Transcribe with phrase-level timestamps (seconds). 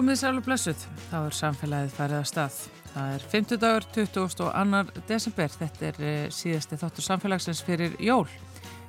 [0.00, 2.54] Komið sælu blessuð, þá er samfélagið farið að stað.
[2.94, 4.38] Það er 50 dagur, 20.
[4.46, 5.50] og annar desember.
[5.52, 8.22] Þetta er eh, síðasti þáttur samfélagsins fyrir jól.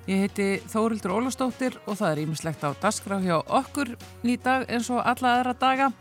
[0.07, 3.91] Ég heiti Þórildur Ólastóttir og það er ímislegt á dasgrá hjá okkur
[4.23, 5.91] í dag eins og alla aðra daga.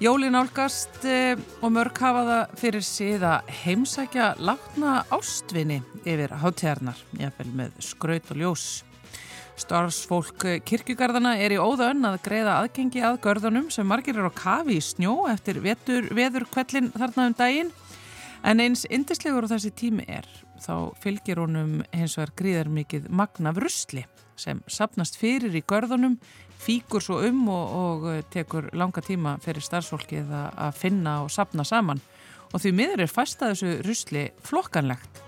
[0.00, 7.52] Jólin álgast eh, og mörg hafa það fyrir síða heimsækja látna ástvinni yfir hátíðarnar, jáfnvel
[7.60, 8.70] með skraut og ljós.
[9.56, 14.76] Starfsfólk kirkjugarðana er í óðaun að greiða aðgengi að görðunum sem margir eru á kafi
[14.76, 17.70] í snjó eftir vetur, veðurkvellin þarna um daginn.
[18.44, 20.28] En eins indislegur og þessi tími er,
[20.60, 24.04] þá fylgir honum hins vegar gríðar mikið magna vrusli
[24.36, 26.18] sem sapnast fyrir í görðunum,
[26.60, 32.04] fíkur svo um og, og tekur langa tíma fyrir starfsfólkið að finna og sapna saman.
[32.52, 35.25] Og því miður er fæsta þessu rusli flokkanlegt.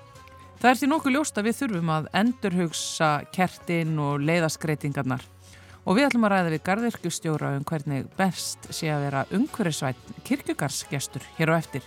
[0.58, 5.22] Það er því nokkuð ljóst að við þurfum að endurhugsa kertin og leiðaskreitingarnar
[5.84, 11.22] og við ætlum að ræða við gardirkustjóra um hvernig best sé að vera umhverfisvætt kirkugarsgestur
[11.38, 11.86] hér á eftir.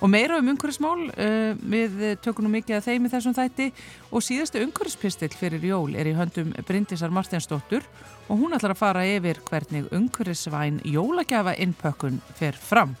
[0.00, 3.66] Og meira um umhverfismál, uh, við tökum mikið að þeim í þessum þætti
[4.08, 7.82] og síðastu umhverfispistill fyrir jól er í höndum Bryndisar Martinsdóttur
[8.30, 12.94] og hún ætlar að fara yfir hvernig umhverfisvæn jólagjafa innpökkun fer fram.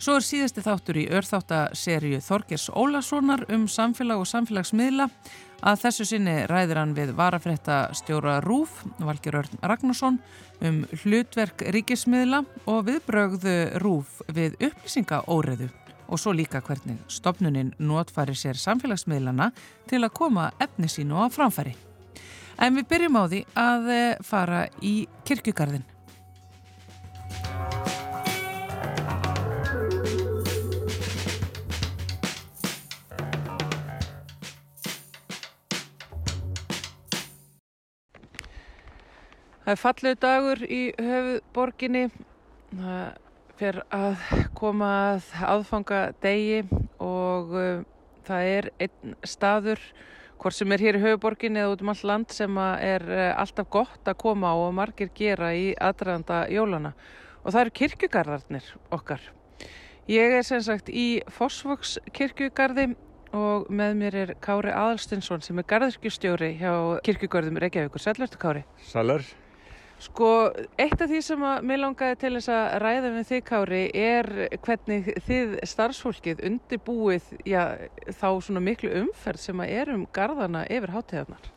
[0.00, 5.10] Svo er síðasti þáttur í örþáttaserju Þorgers Ólasonar um samfélag og samfélagsmiðla
[5.60, 10.16] að þessu sinni ræðir hann við varafrætta stjóra Rúf, Valgjör Örn Ragnarsson,
[10.64, 13.54] um hlutverk ríkismiðla og viðbrögðu
[13.84, 15.68] Rúf við upplýsingaóreðu
[16.08, 19.52] og svo líka hvernig stopnuninn notfæri sér samfélagsmiðlana
[19.92, 21.76] til að koma efni sínu á framfæri.
[22.56, 23.94] En við byrjum á því að
[24.24, 25.84] fara í kirkjugarðin.
[39.70, 42.00] Það er fallegu dagur í höfuborginni.
[42.74, 43.02] Það
[43.60, 44.22] fer að
[44.58, 46.56] koma að aðfanga degi
[46.98, 47.84] og uh,
[48.26, 49.84] það er einn staður,
[50.42, 53.68] hvort sem er hér í höfuborginni eða út um allt land sem er uh, alltaf
[53.70, 56.90] gott að koma á og margir gera í aðdraðanda jólana.
[57.44, 59.22] Og það eru kirkjugarðarnir okkar.
[60.10, 62.88] Ég er sem sagt í Fossvoks kirkjugarði
[63.38, 66.74] og með mér er Kári Aðalstinsson sem er garðirkjustjóri hjá
[67.06, 68.02] kirkjugarðum Reykjavíkur.
[68.02, 68.64] Sælvertu Kári?
[68.90, 69.22] Sælar.
[70.00, 70.48] Sko,
[70.80, 74.28] eitt af því sem að mér langaði til þess að ræða við þig, Kári, er
[74.64, 77.64] hvernig þið starfsfólkið undirbúið já,
[78.08, 81.50] þá svona miklu umferð sem að er um garðana yfir hátíðarnar.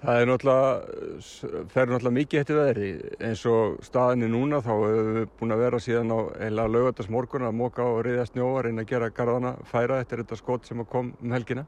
[0.00, 1.28] Það er náttúrulega,
[1.70, 2.88] fer náttúrulega mikið eftir veðri.
[3.28, 7.56] Eins og staðinni núna þá hefur við búin að vera síðan á heila lögatarsmorgun að
[7.60, 11.36] móka og riðja snjóa, reyna að gera garðana færa eftir þetta skot sem kom um
[11.36, 11.62] helgina.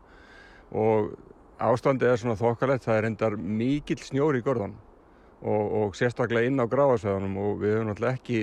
[0.74, 1.14] Og
[1.62, 4.74] ástandið er svona þokkalegt, það er endar mikill snjóri í gorðan
[5.42, 8.40] og, og sérstaklega inn á gráasöðunum og við höfum náttúrulega ekki,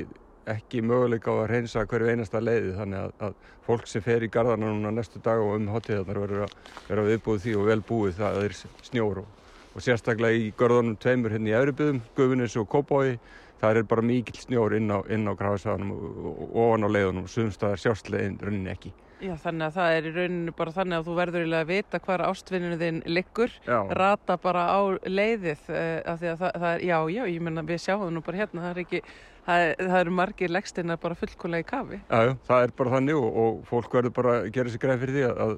[0.54, 3.38] ekki möguleika á að reynsa hverju einasta leiði þannig að, að
[3.68, 6.58] fólk sem fer í garðana núna næstu dag og um hátíðarnar verður að
[6.90, 8.58] vera viðbúið því og vel búið það að það er
[8.90, 13.16] snjór og, sérstaklega í garðanum tveimur hérna í Efribyðum, Guðunis og Kópái
[13.64, 17.82] það er bara mikill snjór inn á, á gráasöðunum og, ofan á leiðunum og sumstaðar
[17.82, 18.92] sjástleginn rauninni ekki.
[19.24, 22.24] Já, þannig að það er í rauninu bara þannig að þú verður að vita hvar
[22.28, 23.78] ástvinninu þinn liggur, já.
[23.96, 27.64] rata bara á leiðið uh, af því að það, það er, já, já, ég menna
[27.68, 29.02] við sjáum það nú bara hérna, það er ekki,
[29.46, 32.00] það, það eru margir leggsteinar bara fullkólega í kafi.
[32.02, 35.06] Já, já, það er bara þannig og, og fólk verður bara að gera sér greið
[35.06, 35.56] fyrir því að, að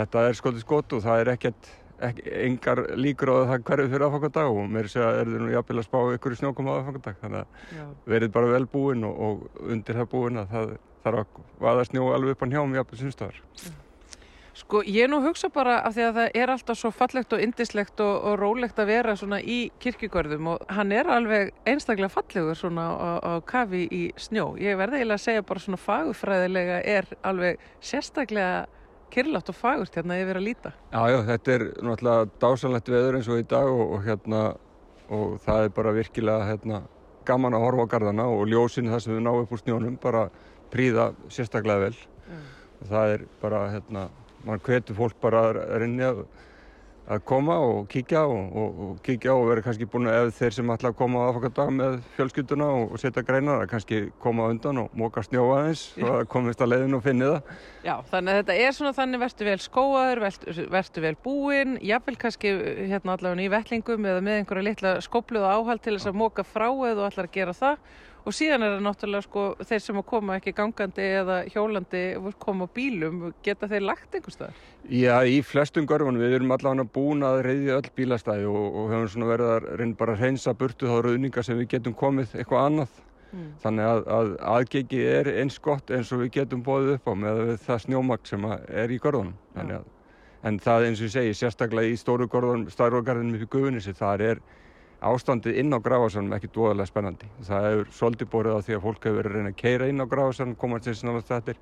[0.00, 1.70] þetta er skotið skot og það er ekkert,
[2.10, 5.46] ekki, engar líkur á að það hverju fyrir aðfangandag og mér sé að er það
[5.46, 9.24] nú jafnvel að spá ykkur snjókum á aðfangandag, þannig að verður bara vel búin og,
[9.28, 10.76] og undir það búin að það
[11.08, 13.44] þarf að vaða snjó alveg upp á njám í appi sumstöðar.
[14.58, 18.00] Sko ég nú hugsa bara af því að það er alltaf svo fallegt og indislegt
[18.02, 22.88] og, og rólegt að vera svona í kirkigörðum og hann er alveg einstaklega fallegur svona
[22.90, 24.56] á, á kafi í snjó.
[24.58, 28.66] Ég verði eiginlega að segja bara svona fagufræðilega er alveg sérstaklega
[29.14, 30.74] kyrlátt og fagurt hérna yfir að líta.
[30.90, 34.42] Já, já, þetta er náttúrulega dásanlegt veður eins og í dag og, og hérna
[35.08, 36.82] og það er bara virkilega hérna
[37.28, 40.28] gaman að horfa á gardana og ljósinu það sem við náum upp úr snjónum bara
[40.72, 41.96] príða sérstaklega vel.
[42.28, 42.42] Mm.
[42.88, 44.08] það er bara hérna
[44.46, 46.12] mann hvetur fólk bara að rinja
[47.08, 50.56] að koma og kíkja og, og, og kíkja og vera kannski búin að ef þeir
[50.58, 54.50] sem ætla að koma á aðfangardag með fjölskylduna og, og setja greinar að kannski koma
[54.52, 57.54] undan og móka snjóa aðeins og að komist að leiðin og finni það.
[57.86, 60.22] Já, þannig að þetta er svona þannig verður vel skóaður,
[60.76, 62.52] verður vel búinn jafnvel kannski
[62.92, 66.68] hérna allavega í vettlingum eða með einhverja litla skópluða áhald til þess að móka frá
[66.68, 67.80] eða allar að gera það
[68.28, 72.02] og síðan er það náttúrulega sko þeir sem koma ekki gangandi eða hjólandi
[72.42, 74.62] koma á bílum, geta þeir lagt einhver stað?
[74.92, 79.10] Já, í flestum görfunum við erum allavega búin að reyðja öll bílastæði og, og höfum
[79.14, 82.66] svona verið að reyna bara að reynsa burtu þá rauninga sem við getum komið eitthvað
[82.68, 82.98] annað
[83.32, 83.48] mm.
[83.64, 87.42] þannig að, að aðgengi er eins gott eins og við getum bóðið upp á með
[87.64, 89.82] það snjómakt sem er í görðunum ja.
[90.48, 94.26] en það eins og ég segi sérstaklega í stóru görðunum starfogarðinum upp í guðunissi þar
[94.32, 94.42] er
[95.04, 97.28] ástandið inn á gráðarsanum ekki dóðalega spennandi.
[97.46, 100.02] Það hefur svolítið borðið á því að fólk hefur verið að reyna að keira inn
[100.02, 101.54] á gráðarsanum eins og náttúrulega þetta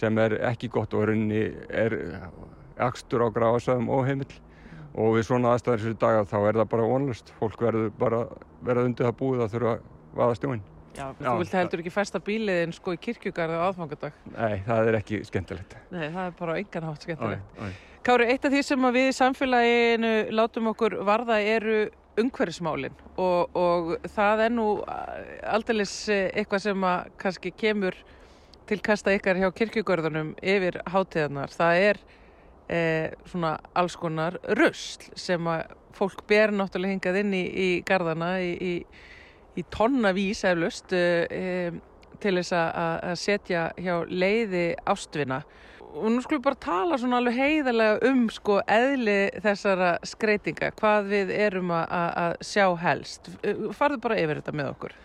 [0.00, 1.96] sem er ekki gott og er
[2.80, 4.34] axtur á gráðarsanum og heimill.
[4.98, 8.24] Og við svona aðstæðir þessu daga þá er það bara vonlust fólk verður bara
[8.66, 9.84] verða undir það búið að þurfa að
[10.18, 10.62] vaða stjóin
[10.96, 14.16] Já, Já, þú vilt heldur ekki festa bíliðin sko í kirkjugarðu aðfangadag.
[14.34, 15.76] Nei, það er ekki skemmtilegt.
[15.94, 17.54] Nei, það er bara engan hátt skemmtilegt.
[17.54, 18.00] Æ, æ.
[18.08, 21.78] Kári, eitt af því sem við í samfélaginu látum okkur varða eru
[22.18, 24.66] umhverfismálin og, og það er nú
[25.46, 27.98] aldeilis eitthvað sem að kannski kemur
[28.70, 32.00] til kasta ykkar hjá kirkjugarðunum yfir hátíðanar það er
[32.70, 38.36] eh, svona alls konar rusl sem að fólk ber náttúrulega hingað inn í, í gardana
[38.42, 38.74] í, í,
[39.58, 41.74] í tonnavís eflust eh,
[42.20, 45.40] til þess að setja hjá leiði ástvina
[45.94, 51.08] og nú skulum við bara tala svona alveg heiðarlega um sko eðli þessara skreitinga, hvað
[51.12, 53.32] við erum að sjá helst.
[53.76, 54.98] Farðu bara yfir þetta með okkur.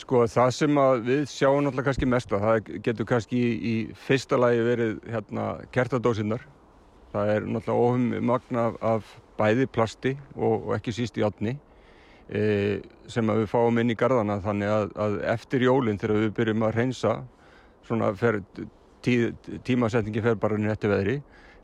[0.00, 3.42] Sko það sem við sjáum náttúrulega kannski mest að það getur kannski
[3.72, 3.74] í
[4.06, 6.46] fyrsta lagi verið hérna kertadósinnar
[7.10, 11.56] Það er náttúrulega óhum magna af, af bæði plasti og, og ekki síst í átni
[12.30, 12.42] e,
[13.10, 16.76] sem við fáum inn í gardana þannig að, að eftir jólinn þegar við byrjum að
[16.76, 17.14] reynsa
[17.88, 18.38] svona fer,
[19.04, 19.16] tí,
[19.66, 21.20] tímasetningi fer bara néttu veðri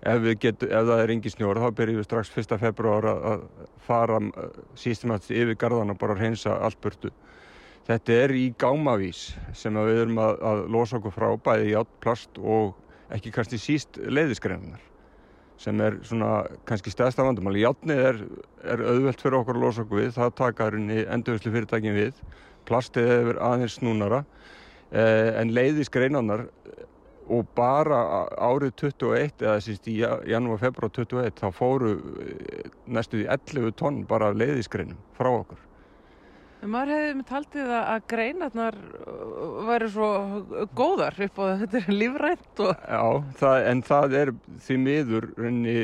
[0.07, 2.59] ef, get, ef það er engi snjór þá byrjum við strax 1.
[2.63, 3.47] februar að
[3.87, 4.21] fara
[4.79, 7.13] sístemast yfir gardana og bara reynsa allt burtu.
[7.87, 11.93] Þetta er í gámavís sem við erum að, að losa okkur frá bæði í átt,
[12.03, 12.75] plast og
[13.15, 14.83] ekki kannski síst leiðiskreinunar
[15.57, 17.55] sem er svona kannski stæðsta vandamál.
[17.57, 18.19] Játnið er,
[18.67, 22.19] er auðvelt fyrir okkur að losa okkur við, það takar henni endurvöldslu fyrirtækin við,
[22.69, 24.25] plastið er aðeins snúnara
[24.91, 26.45] eh, en leiðisgreinarnar
[27.27, 28.01] og bara
[28.39, 34.35] árið 21 eða síst í janúar, februar 21 þá fóru eh, næstuði 11 tonn bara
[34.37, 35.67] leiðisgreinum frá okkur
[36.67, 40.09] Maður hefði með taldið að greinarnar uh, væri svo
[40.79, 42.87] góðar upp og þetta er lífrænt og...
[42.89, 43.03] Já,
[43.43, 44.33] það, en það er
[44.65, 45.77] því miður runni,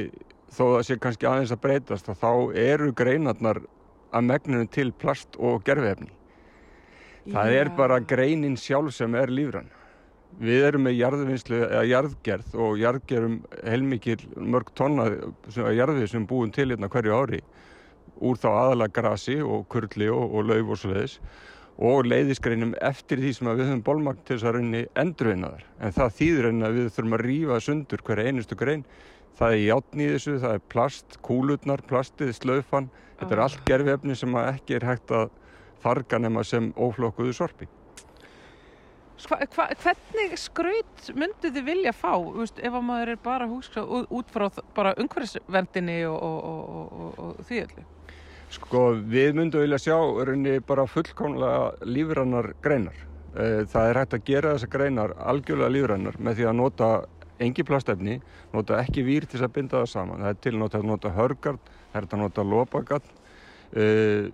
[0.57, 2.33] þó að sé kannski aðeins að breytast að þá
[2.65, 3.63] eru greinarnar
[4.13, 6.11] að megnunum til plast og gerfiðefni.
[7.31, 7.61] Það Já.
[7.61, 9.71] er bara greinin sjálf sem er lífræn.
[10.41, 13.35] Við erum með jarðvinnslu, eða jarðgerð og jarðgerum
[13.69, 15.11] heilmikið mörg tonna
[15.53, 17.43] jarðvið sem búin til hérna hverju ári
[18.23, 21.19] úr þá aðalega grasi og kurli og, og lauf og svoleiðis.
[21.83, 26.17] Og leiðisgreinum eftir því sem við höfum bólmagn til þess að raunni endurvinnaðar en það
[26.21, 28.87] þýður en að við þurfum að rýfa sundur hverja einustu grein.
[29.39, 32.91] Það er játn í þessu, það er plast, kúlutnar plastið, slaufan,
[33.21, 35.31] þetta er allt gerfefni sem ekki er hægt að
[35.83, 37.71] farga nema sem óflokkuðu sorpi
[39.23, 44.33] Hva, hvernig skraut myndið þið vilja fá veist, ef að maður er bara húskraf út
[44.35, 47.85] frá bara umhverfisvendinni og, og, og, og því öllu
[48.53, 52.99] Sko við myndum vilja sjá rauninni bara fullkomlega lífrannar greinar.
[53.33, 56.89] Eh, það er hægt að gera þessa greinar algjörlega lífrannar með því að nota
[57.43, 58.19] engi plastefni,
[58.53, 60.21] nota ekki výr til að binda það saman.
[60.21, 63.09] Það er til að nota, nota hörgard, það er að nota lópagard,
[63.73, 64.29] eh,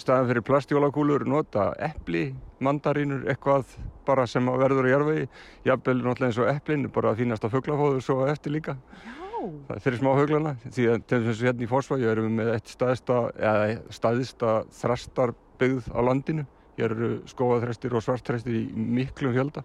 [0.00, 2.30] staðan fyrir plastjólakúlur, nota eppli,
[2.64, 5.26] mandarínur, eitthvað bara sem verður í jarfegi.
[5.68, 8.78] Jafnvel náttúrulega eins og epplin, bara að fínast að fugglafóður svo eftir líka.
[9.02, 12.34] Já það er fyrir smáhauglana því að til þess að hérna í Forsvægi erum við
[12.38, 16.44] með eitt staðista, eða staðista þrastarbyggð á landinu
[16.78, 19.64] hér eru skóaþrestir og svartþrestir í miklum fjölda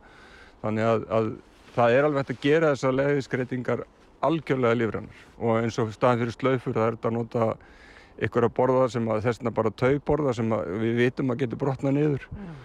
[0.64, 1.30] þannig að, að
[1.78, 3.86] það er alveg hægt að gera þessar leiðiskreitingar
[4.28, 7.50] algjörlega lífrannar og eins og staðin fyrir slöfur það er þetta að nota
[8.26, 12.26] ykkur að borða sem að þessna bara tauborða sem við vitum að getur brotna niður.
[12.32, 12.58] Mm.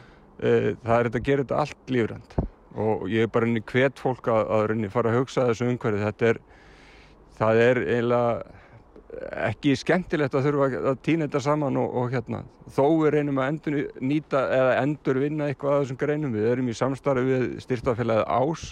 [0.82, 2.38] það er þetta að gera þetta allt lífrand
[2.82, 6.28] og ég er bara í hvet fólk að, að fara að hugsa þessu umhverfið þetta
[6.30, 6.38] er
[7.36, 8.60] það er eiginlega
[9.44, 12.42] ekki skemmtilegt að þurfa að týna þetta saman og, og hérna
[12.72, 16.36] þó við reynum að endur nýta eða endur vinna eitthvað að þessum greinum.
[16.36, 18.64] Við erum í samstarfi við styrtafélagið Ás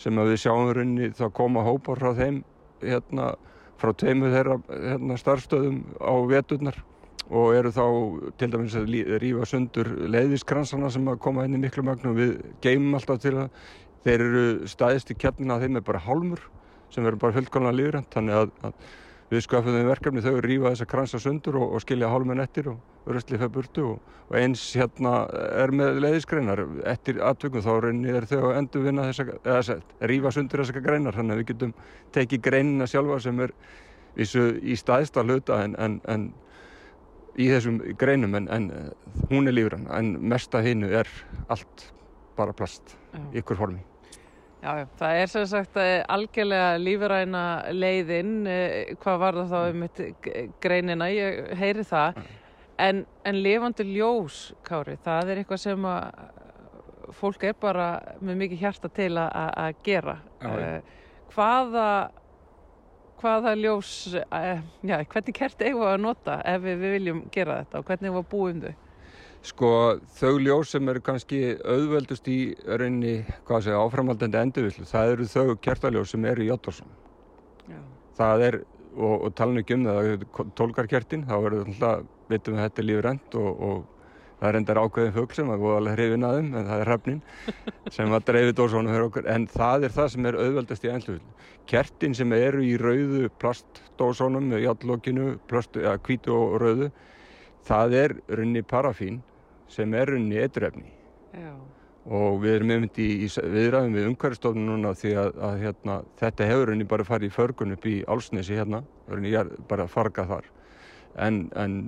[0.00, 2.40] sem að við sjáum runni þá koma hópar frá þeim
[2.80, 3.32] hérna
[3.78, 6.78] frá tveimu þeirra hérna, starfstöðum á veturnar
[7.28, 7.84] og eru þá
[8.40, 12.38] til dæmis að rýfa sundur leiðiskransana sem að koma inn í miklu magn og við
[12.64, 13.50] geymum alltaf til að
[14.06, 16.40] þeir eru staðist í kjarnina þeim er bara hálmur
[16.92, 18.78] sem verður bara fullkomlega líðrænt þannig að, að
[19.28, 23.08] við skafum þeim verkefni þau rýfa þessa kransa sundur og, og skilja hálfmenn eftir og
[23.08, 25.12] röstli fyrir burtu og, og eins hérna
[25.62, 30.64] er með leiðiskreinar eftir atvöngum þá reynir þau að endur vinna þessa, eða rýfa sundur
[30.64, 31.76] þessaka greinar þannig að við getum
[32.16, 33.54] tekið greinina sjálfa sem er
[34.16, 36.30] vissu í staðista hluta en, en, en
[37.38, 38.70] í þessum greinum en, en
[39.30, 41.10] hún er lífrann en mesta hinnu er
[41.52, 41.90] allt
[42.38, 42.96] bara plast
[43.32, 43.84] í ykkur formi
[44.58, 49.84] Já, það er sem sagt eh, algjörlega lífræna leiðin, eh, hvað var það þá um
[49.86, 52.18] þetta greinina, ég heyri það,
[52.82, 57.86] en, en lifandi ljós, Kári, það er eitthvað sem að fólk er bara
[58.20, 60.18] með mikið hjarta til að gera.
[60.42, 60.50] Já.
[60.58, 60.96] Eh,
[61.28, 61.88] Hvaða,
[63.20, 67.84] hvaða ljós, já, hvernig kert eigum við að nota ef við, viljum gera þetta og
[67.90, 68.87] hvernig eigum við að búa um þau?
[69.48, 69.68] Sko
[70.18, 75.54] þau ljós sem eru kannski auðveldust í rauninni, hvað segja, áframaldandi endurvillu, það eru þau
[75.64, 76.90] kertaljós sem eru í Jóttarsson.
[78.18, 78.58] Það er,
[78.96, 82.82] og, og talan ekki um það, það er tólkarkertin, þá verður alltaf, vitum við þetta
[82.82, 83.78] er lífrænt og, og
[84.40, 86.90] það er endar ákveðin fugl sem að góða alveg hrifin að þeim, en það er
[86.92, 87.22] hrefnin
[87.96, 91.38] sem að dreifi dósónu fyrir okkur, en það er það sem er auðveldast í endurvillu.
[91.68, 96.92] Kertin sem eru í rauðu plastdósónum, játlokinu, plast, ja, hvítu og rauðu,
[97.68, 99.22] það er runni parafín
[99.72, 100.92] sem er runni eiturefni
[101.36, 101.52] Já.
[102.06, 106.48] og við erum einmitt í, í viðræðum við umhverfstofnun núna því að, að hérna, þetta
[106.52, 109.94] hefur runni bara farið í förgun upp í Álsnesi hérna, runni ég er bara að
[109.96, 110.48] farga þar.
[111.18, 111.78] En, en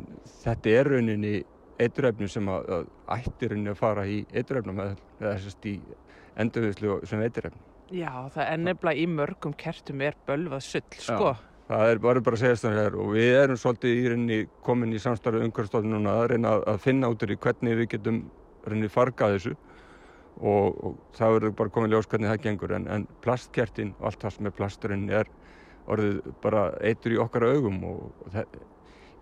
[0.42, 1.34] þetta er runni
[1.80, 5.74] eiturefni sem að, að ættir runni að fara í eiturefna með þessast í
[6.40, 11.32] endurviðslu sem eiturefni Já, það er nefnilega í mörgum kertum er bölvað sull, sko.
[11.70, 15.44] Það er bara að segja hér og við erum svolítið í rauninni komin í samstarfið
[15.46, 18.16] umhverfstofnun núna að reyna að- finna út í hvernig við getum
[18.66, 19.52] rauninni fargað þessu.
[20.40, 22.74] Og, og það verður bara komin ljós hvernig það gengur.
[22.74, 25.30] En, en plastkertin og allt það sem er plasturinn er
[25.86, 27.78] orðið bara eitur í okkar augum.
[27.84, 28.60] Og, og það,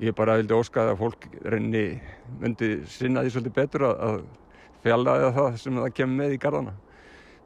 [0.00, 2.00] ég bara vildi óska að fólk rauninni
[2.40, 4.20] myndi sinna því svolítið betur að, að
[4.86, 6.44] fjallaði það sem það kemur með í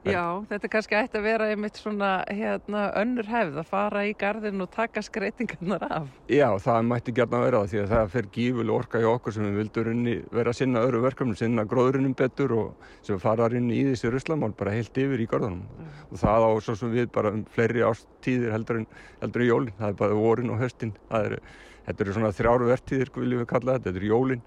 [0.03, 0.23] garðana.
[0.43, 4.65] Já, þetta kannski ætti að vera einmitt svona hérna, önnur hefð að fara í gardin
[4.65, 6.09] og taka skreitingarnar af.
[6.31, 9.49] Já, það mætti gert að vera því að það fer gífuleg orka í okkur sem
[9.49, 13.83] við vildum vera að sinna öðru verkefnum, sinna gróðurinnum betur og sem fara inn í
[13.91, 15.67] þessi ruslamál bara heilt yfir í garðanum.
[16.11, 18.89] Og það á svo sem við bara um fleiri ástíðir heldur en,
[19.23, 20.97] heldur en jólin, það er bara vorin og höstin.
[21.11, 21.41] Það eru,
[21.87, 24.43] þetta eru svona þrjáru vertíðir, viljum við kalla þetta, þetta eru jólin,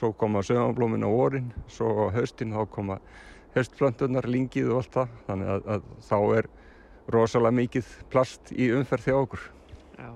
[0.00, 3.00] svo koma sögumblómin á vorin, svo á höstin þá koma
[3.56, 5.14] höstplöntunar, lingið og allt það.
[5.28, 6.50] Þannig að, að þá er
[7.10, 9.46] rosalega mikið plast í umferð þjá okkur.
[9.98, 10.10] Já.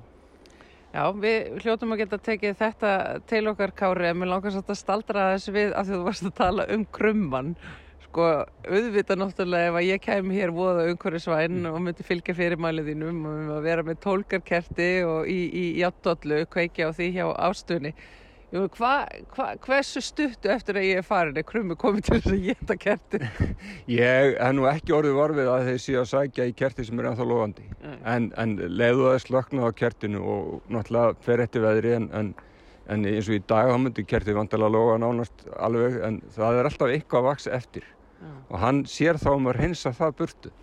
[0.94, 2.90] Já, við hljótum að geta tekið þetta
[3.26, 6.36] til okkar Kári en mér langast að staldra þess við af því þú varst að
[6.38, 7.56] tala um krumman
[8.04, 8.28] sko,
[8.68, 13.50] auðvitað náttúrulega ef að ég kæmi hér voða umhverfisvæn og myndi fylgja fyrir mæliðinum og
[13.56, 17.94] að vera með tólkarkerti og í, í jattollu, kveikja á því hjá ástunni
[18.54, 18.92] hva,
[19.34, 22.76] hva, hversu stuttu eftir að ég er farin er krummi komið til þess að geta
[22.78, 23.20] kerti?
[23.98, 27.10] Ég hef nú ekki orðið varfið að þeir séu að sækja í kerti sem er
[27.10, 27.66] ennþá lofandi
[28.06, 32.30] en, en leiðu það slöknað á kertinu og náttúrulega fer eftir veðri en, en,
[32.94, 36.70] en eins og í dag þá myndi kertið vantilega lofa nánast alveg en það er
[36.70, 38.30] alltaf eitthvað að vaksa eftir Já.
[38.48, 40.54] og hann sér þá um að reynsa það burtu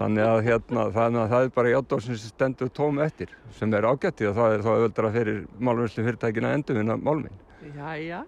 [0.00, 3.88] þannig að, hérna, þannig að það er bara játdór sem stendur tóm eftir sem er
[3.90, 7.44] ágættið og það er þá auðvöldra fyrir málvinnslu fyrirtækina endur vinna málminn
[7.76, 8.22] Jæja,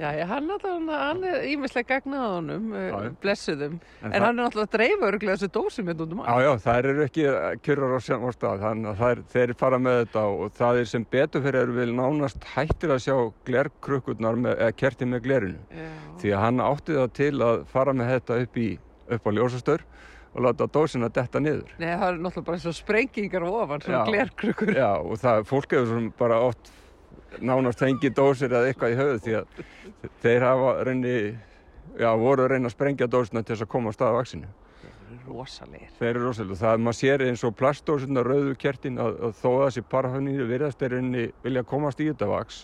[0.00, 2.94] jæja, hann, náttúrulega- hann er ímislega gagnað á Já, já.
[2.96, 6.22] uh, blessuðum, en, það- hann er náttúrulega að dreifa örglega þessu dósum hérna út um
[6.22, 6.42] Já, allt.
[6.42, 7.26] já, þær eru ekki
[7.66, 11.04] kjurrar á sem á stað, þannig að þeir fara með þetta og það er sem
[11.10, 15.58] betur fyrir eru vil nánast hættir að sjá glerkrukkurnar eða kerti með glerinu.
[15.70, 15.90] Já.
[16.22, 18.78] Því að hann átti það til að fara með þetta upp, í,
[19.12, 19.84] upp á ljósastöður
[20.32, 21.72] og láta dósina detta niður.
[21.78, 24.06] Nei, það er náttúrulega bara eins og sprengingar ofan, svona Já.
[24.08, 24.72] glerkrukkur.
[24.78, 26.72] Já, og það, fólk hefur bara oft
[27.40, 29.62] nánast fengið dósir eða eitthvað í höfu því að
[30.24, 31.14] þeir hafa reyni,
[32.00, 34.50] já, voru að reyna að sprengja dósina til þess að koma á stað af vaksinu.
[35.28, 35.90] Rosalegir.
[35.98, 36.58] Þeir eru rosalega.
[36.62, 40.80] Það maður sér eins og plastdósuna rauðu kertin að, að þó að þessi parafönnir virðast
[40.80, 42.62] þeir reyni vilja komast í þetta vaks.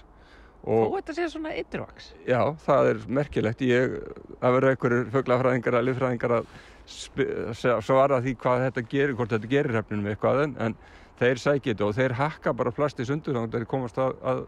[0.68, 2.08] Og þetta sé svona ytturvaks.
[2.26, 3.60] já, það er merkilegt.
[3.62, 3.94] Ég,
[4.40, 6.48] það verður einhverjur fuglafræðingar að lifræðingar að
[6.88, 10.78] svara því hvað þetta gerir, hvort þetta gerir hrefnunum eitthvað en, en
[11.18, 14.44] þeir sækja þetta og þeir hakka bara plasti sundur að þeir komast að, að,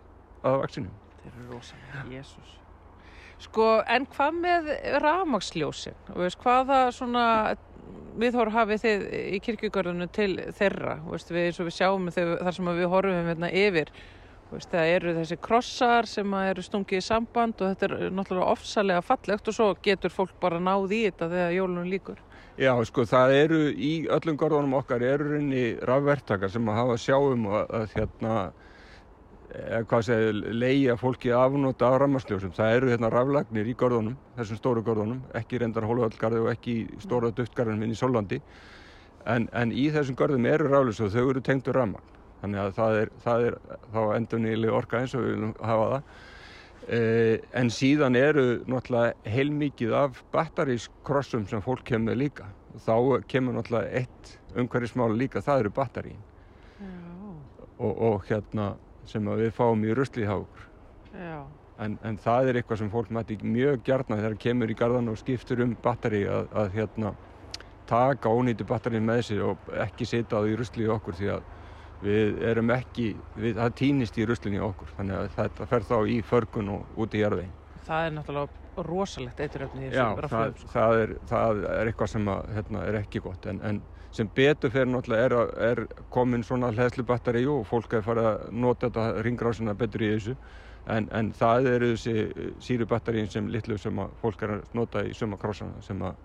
[0.47, 0.94] að vaksinu.
[1.20, 2.56] Þeir eru rosalegir, jésús.
[3.40, 4.70] Sko, en hvað með
[5.00, 5.97] rafmaksljósin?
[6.12, 7.25] Hvaða svona
[8.20, 10.99] viðhór hafið þið í kirkjugörðinu til þeirra?
[11.09, 13.92] Veist, við, eins og við sjáum þar sem við horfum hérna yfir.
[14.50, 19.04] Veist, það eru þessi krossar sem eru stungið í samband og þetta er náttúrulega ofsalega
[19.06, 22.20] fallegt og svo getur fólk bara náð í þetta þegar jólunum líkur.
[22.59, 27.47] Já, sko, það eru í öllum gorðunum okkar eru reyni rafvertakar sem að hafa sjáum
[27.47, 28.35] að, að hérna
[29.50, 32.52] eða hvað segir, leigja fólki afnóta af rammarsljósum.
[32.54, 37.33] Það eru hérna raflagnir í gorðunum, þessum stóru gorðunum, ekki reyndar hóluvöldgarði og ekki stóra
[37.35, 38.40] duftgarðin minn í Sólandi.
[39.28, 42.19] En, en í þessum gorðum eru rafljós og þau eru tengdur rammagn.
[42.40, 43.57] þannig að það er, það er
[43.92, 46.30] þá endur nýli orka eins og við viljum hafa það eh,
[46.90, 52.49] en síðan eru náttúrulega heilmikið af battarískrossum sem fólk kemur líka.
[52.82, 56.18] Þá kemur náttúrulega eitt umhverfismáli líka, það eru battarín
[57.78, 58.75] og, og hérna
[59.09, 60.66] sem við fáum í rusli hjá okkur.
[61.80, 65.09] En, en það er eitthvað sem fólk mæti mjög gjarna þegar það kemur í gardan
[65.09, 67.14] og skiptur um batteri að, að hérna
[67.88, 71.49] taka ónýti batterið með sig og ekki setja það í rusli í okkur því að
[72.04, 76.19] við erum ekki, við, það týnist í ruslinni okkur þannig að þetta fer þá í
[76.25, 77.57] förgun og út í jarðvegin.
[77.87, 80.61] Það er náttúrulega rosalegt eituröfni í þessu vera flög.
[80.61, 83.83] Já, það er, það er eitthvað sem að, hérna, er ekki gott en, en
[84.14, 85.37] sem betur fyrir náttúrulega er,
[85.71, 90.37] er komin svona hlæðslubatteri og fólk er farið að nota þetta ringrásina betur í þessu
[90.90, 95.14] en, en það eru þessi sírubatterín sem litlu sem að fólk er að nota í
[95.16, 96.19] suma krásana sem að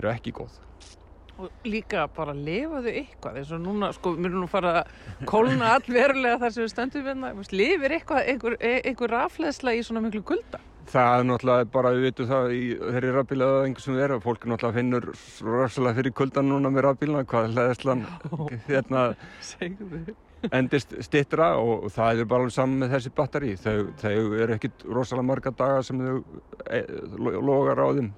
[0.00, 0.58] eru ekki góð
[1.40, 5.70] og líka bara lifaðu eitthvað eins og núna, sko, mér er nú farið að kólna
[5.76, 7.46] allverulega þar sem við stöndum við hérna.
[7.60, 10.62] lifir eitthvað, einhver, einhver rafleðsla í svona miklu gulda
[10.92, 14.48] Það er náttúrulega bara, við veitum það í þeirri rafbílaða einhver sem við erum, fólk
[14.50, 15.06] náttúrulega finnur
[15.46, 18.04] rafsala fyrir kuldan núna með rafbílana hvað leðslan
[18.66, 19.04] hérna
[20.50, 25.28] endist stittra og það er bara saman með þessi batteri þau, þau eru ekkit rosalega
[25.28, 26.18] marga daga sem þau
[26.66, 26.82] e,
[27.22, 28.10] logar á þeim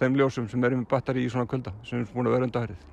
[0.00, 2.84] þeim ljósum sem eru með batteri í svona kulda sem er búin að vera undahrið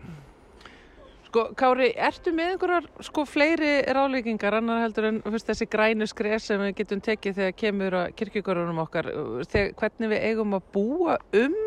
[1.25, 6.45] Sko Kári, ertu með einhverjar sko fleiri ráleikingar annar heldur en fyrst, þessi grænu skres
[6.47, 9.09] sem við getum tekið þegar kemur að kirkjögurunum okkar?
[9.51, 11.57] Þegar, hvernig við eigum að búa um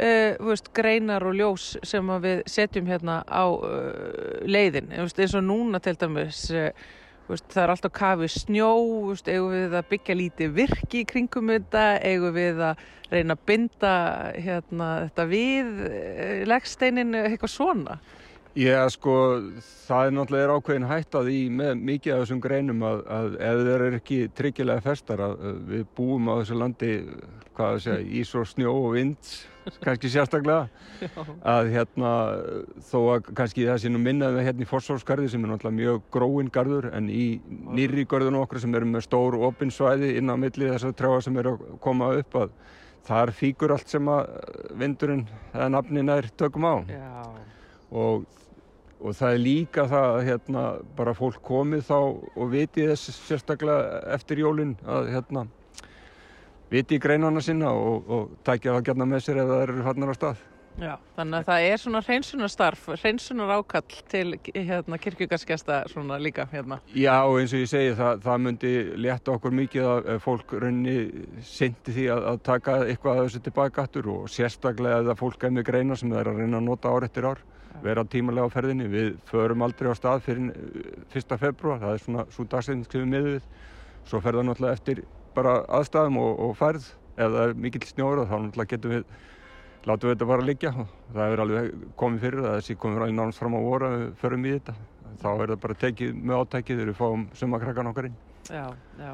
[0.00, 5.44] uh, veist, greinar og ljós sem við setjum hérna á uh, leiðin veist, eins og
[5.48, 6.70] núna til dæmis uh,
[7.26, 8.72] Veist, það er alltaf kafið snjó,
[9.08, 13.42] veist, eigum við að byggja lítið virki í kringum þetta, eigum við að reyna að
[13.50, 13.94] binda
[14.36, 17.98] hérna, þetta við eh, leggsteinin, eitthvað svona?
[18.56, 19.14] Já, sko,
[19.84, 23.84] það er náttúrulega ákveðin hættað í með mikið af þessum greinum að, að ef þeir
[23.88, 26.94] eru ekki tryggilega festar að, við búum á þessu landi,
[27.58, 29.34] hvað að segja, ís og snjó og vind
[29.84, 30.66] kannski sérstaklega.
[31.46, 32.12] Að hérna
[32.86, 36.52] þó að kannski það sé nú minnaði hérna í Fossórsgarði sem er náttúrulega mjög gróinn
[36.54, 40.96] garður en í nýri garðun okkur sem eru með stór opinsvæði inn á milli þessar
[40.96, 42.54] trjáa sem eru að koma upp að
[43.06, 44.32] þar fíkur allt sem að
[44.78, 46.74] vindurinn eða nafnin er tökum á.
[47.90, 48.24] Og,
[48.98, 50.64] og það er líka það að hérna
[50.98, 55.46] bara fólk komið þá og viti þess sérstaklega eftir jólinn að hérna
[56.72, 60.12] viti í greinana sinna og, og tækja það gætna með sér ef það eru fannar
[60.12, 60.44] á stað.
[60.76, 66.82] Já, þannig að það er svona hreinsunarstarf, hreinsunar ákall til hérna, kirkjugarskjasta svona líka hérna.
[66.92, 68.72] Já, eins og ég segi það, það myndi
[69.06, 70.96] létta okkur mikið að fólk raunni
[71.48, 75.68] syndi því að, að taka eitthvað að þessu tilbakatur og sérstaklega að fólk er með
[75.70, 77.44] greina sem það er að reyna að nota ár eftir ár,
[77.80, 78.92] vera tímalega á ferðinni.
[78.92, 80.52] Við förum aldrei á stað fyrir
[81.08, 81.38] 1.
[81.40, 83.48] februar, það er svona svo dagsefning sem við miðum við,
[84.10, 86.90] svo fer það náttúrulega eftir bara aðstæðum og, og færð.
[87.16, 89.06] Ef það er mikill snjóður þá náttúrulega getum við
[89.86, 90.72] látum við þetta bara liggja.
[91.14, 94.14] Það hefur alveg komið fyrir það þessi komið alveg nánast fram á voru að við
[94.22, 94.76] förum í þetta.
[95.16, 98.18] Þá er það bara tekið með átækið þegar við fáum sumakrakkan okkar inn.
[98.46, 98.66] Já,
[99.00, 99.12] já,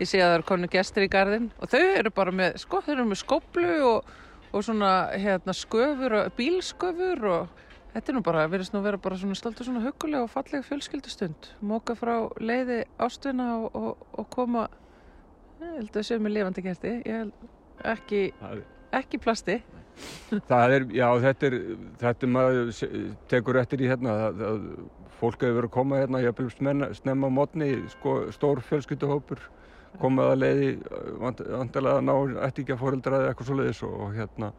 [0.00, 2.80] ég sé að það eru konu gestur í gardin og þau eru bara með sko,
[2.82, 4.08] þau eru með skoblu og,
[4.50, 7.60] og svona hérna sköfur og bílsköfur og
[7.92, 11.52] þetta er nú bara, verðist nú vera bara svona stoltur svona hugulega og fallega fjölskyldustund.
[11.62, 14.66] Móka frá leiði ástuna og, og, og koma
[15.62, 18.22] Ég held að séu með lifandi kerti, ég held ekki,
[18.98, 19.60] ekki plasti.
[20.48, 21.56] Það er, já þetta er,
[22.00, 22.70] þetta er maður
[23.30, 24.66] tekur eftir í hérna, að, að
[25.20, 29.42] fólk hefur verið að koma hérna, ég byrjum snemma á mótni, sko, stór fjölskyttuhópur,
[30.02, 30.70] komað að leiði,
[31.20, 32.14] vantilega að ná
[32.48, 34.52] eftir ekki að fóreldraði eitthvað svo leiðis og hérna,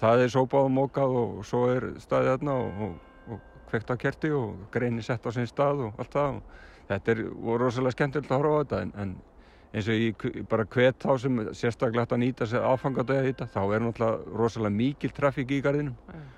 [0.00, 3.96] það er sópað og mókað og svo er staðið hérna og, og, og kveikt á
[4.00, 6.56] kerti og greini sett á sinn stað og allt það og
[6.88, 9.12] þetta er, voru rosalega skemmtilegt að horfa á þetta en, en
[9.72, 13.62] eins og ég bara hvet þá sem sérstaklega hægt að nýta sér aðfangadega þetta þá
[13.62, 16.28] er náttúrulega rosalega mikil trafík í gardinum mm.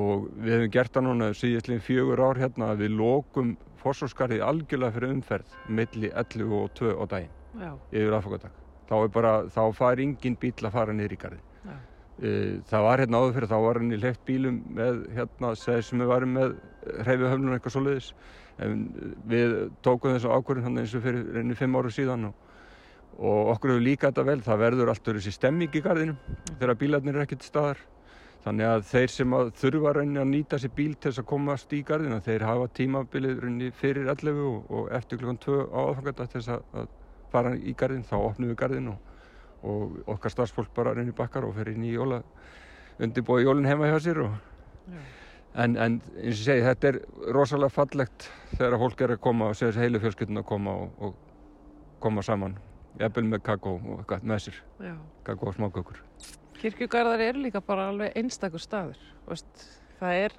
[0.00, 4.96] og við hefum gert það núna síðastlega fjögur ár hérna að við lókum fórsóskarðið algjörlega
[4.96, 7.72] fyrir umferð milli 11 og 2 á daginn Já.
[7.92, 11.74] yfir aðfangadag þá er bara, þá far ingin bíl að fara niður í gardin Já.
[12.22, 12.30] E,
[12.70, 16.32] það var hérna áður fyrir, þá var henni leitt bílum með hérna, sem við varum
[16.38, 16.56] með
[17.02, 18.08] hreyfihöfnun eitthvað svo leiðis
[18.62, 18.86] en
[19.28, 19.54] við
[19.84, 22.48] tókum þessu ákvörðin eins og fyrir enni fimm áru síðan og
[23.18, 26.20] og okkur hefur líka þetta vel, það verður alltaf þessi stemming í gardinum
[26.58, 27.82] þegar bílarnir er ekkert staðar.
[28.42, 31.82] Þannig að þeir sem að þurfa að nýta sér bíl til þess að komast í
[31.86, 36.56] gardina þeir hafa tímabilið fyrir 11 og, og eftir klukkan 2 á aðfangata til þess
[36.56, 36.88] að
[37.32, 39.12] fara í gardin þá opnum við gardin og,
[39.62, 42.22] og okkar starfsfólk bara reynir bakkar og fer inn í jóla
[43.02, 44.34] undirbúið jólun heima hjá sér og,
[45.54, 47.00] en, en eins og segi, þetta er
[47.36, 51.08] rosalega fallegt þegar fólk er að koma og segja þessi heilu fjölskyldun að koma og,
[51.08, 52.58] og koma saman
[53.00, 54.58] jafnvel með kakó og eitthvað með sér.
[54.82, 54.94] Já.
[55.26, 56.00] kakó og smákökur.
[56.60, 58.98] Kirkjugarðar eru líka bara alveg einstakur staður.
[59.28, 59.64] Veist,
[60.00, 60.36] það er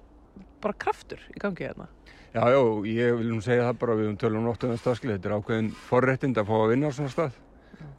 [0.64, 1.90] bara kraftur í gangi hérna.
[2.34, 5.30] Já, já, ég vil nú segja það bara við um tölum nóttum en staðskilið, þetta
[5.30, 7.42] er ákveðin forréttind að fá að vinna á svona stað.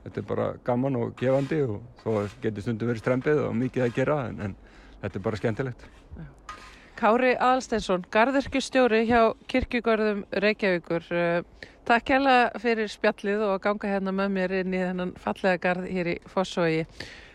[0.05, 2.11] Þetta er bara gaman og gefandi og þó
[2.43, 4.57] getur stundum verið strempið og mikið að gera en, en
[5.03, 5.87] þetta er bara skemmtilegt
[7.05, 11.05] Kári Aðalsteinsson, garðirkjustjóri hjá Kirkjugörðum Reykjavíkur.
[11.12, 15.61] Eh, Takk hérlega fyrir spjallið og að ganga hérna með mér inn í þennan fallega
[15.61, 16.87] garð hér í Fossói.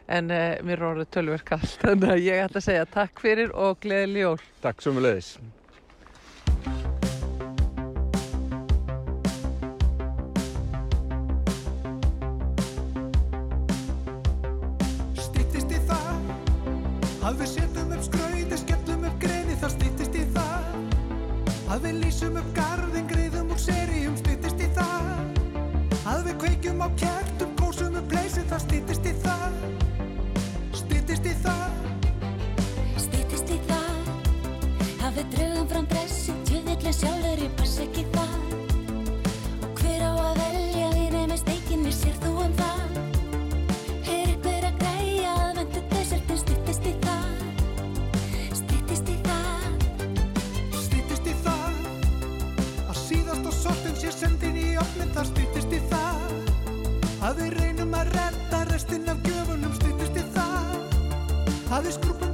[0.10, 3.53] En uh, mér er orðið tölverk allt, þannig að ég ætla að segja takk fyrir
[3.53, 4.41] og gleðileg jól.
[4.65, 5.38] Takk svo með leiðis
[15.27, 16.34] Stýttist í það
[17.21, 18.18] að við setjum upp skrauði,
[21.79, 25.05] að við lýsum upp garðin, greiðum úr seríum, stýttist í það.
[26.11, 29.55] Að við kveikjum á kertum, kósum upp leysi, það stýttist í það.
[30.75, 31.77] Stýttist í það.
[33.05, 34.11] Stýttist í það.
[35.07, 38.35] Að við draugum fram pressi tjöðillin sjálfur ég pass ekki það.
[39.63, 42.78] Og hver á að velja því nefnir steikinni sér þú um það
[55.19, 61.73] það stýttist í það að við reynum að redda restin af gjöfunum, stýttist í það
[61.75, 62.28] að við skrúpum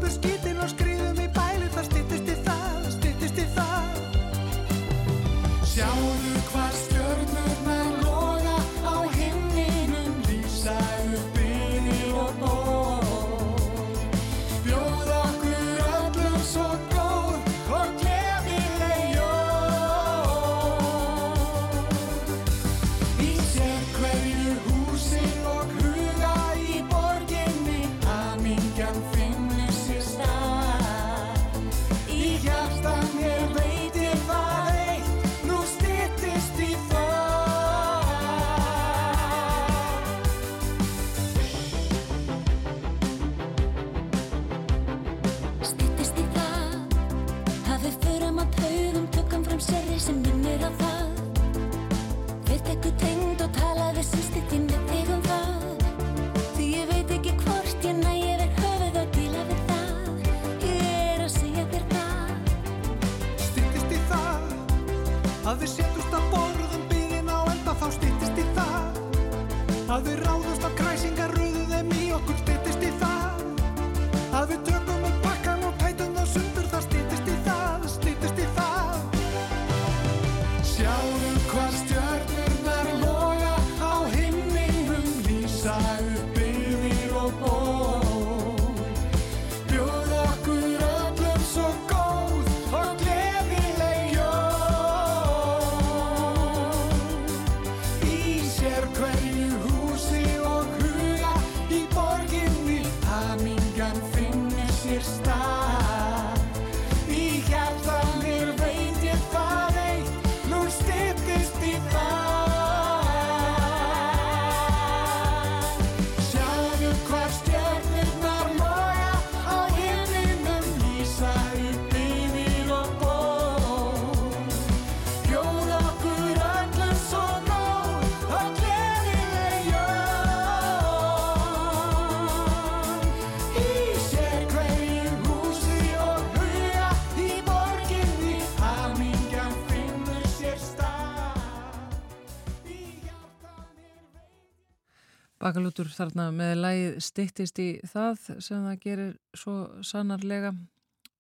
[145.56, 149.54] Bakalútur þarna með lægið stittist í það sem það gerir svo
[149.88, 150.50] sannarlega.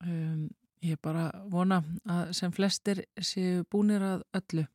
[0.03, 0.49] Um,
[0.83, 4.65] ég bara vona að sem flestir séu búnir að öllu.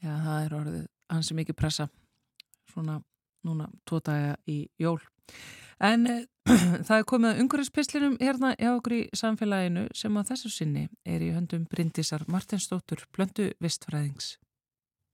[0.00, 1.86] Já, það er orðið ansi mikið pressa
[2.72, 2.96] svona
[3.44, 4.96] núna daga í jól.
[5.76, 6.24] En uh,
[6.88, 11.20] það er komið að umhverfispistlinum hérna hjá okkur í samfélaginu sem að þessu sinni er
[11.20, 14.38] í höndum Bryndisar Martinsdóttur, blöndu vistfræðings.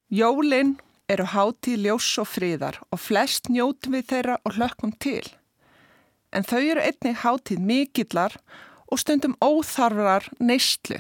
[0.07, 0.77] Jólin
[1.13, 5.25] eru hátíð ljós og fríðar og flest njótum við þeirra og hlökkum til.
[6.33, 8.39] En þau eru einnig hátíð mikillar
[8.89, 10.99] og stundum óþarfrar neyslu.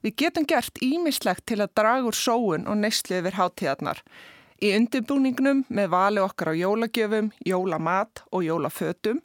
[0.00, 4.02] Við getum gert ímislegt til að draga úr sóun og neyslu yfir hátíðarnar
[4.60, 9.20] í undirbúningnum með vali okkar á jólagjöfum, jólamat og jólafötum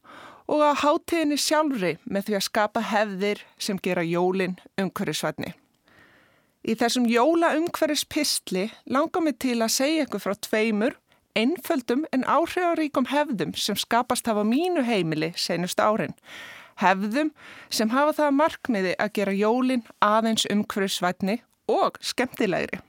[0.47, 5.53] og á hátíðinni sjálfri með því að skapa hefðir sem gera jólin umhverfisvætni.
[6.65, 10.95] Í þessum jóla umhverfis pistli langar mig til að segja ykkur frá tveimur,
[11.37, 16.15] einföldum en áhrifaríkum hefðum sem skapast hafa mínu heimili senust árin.
[16.81, 17.29] Hefðum
[17.69, 21.37] sem hafa það markmiði að gera jólin aðeins umhverfisvætni
[21.69, 22.81] og skemmtilegri.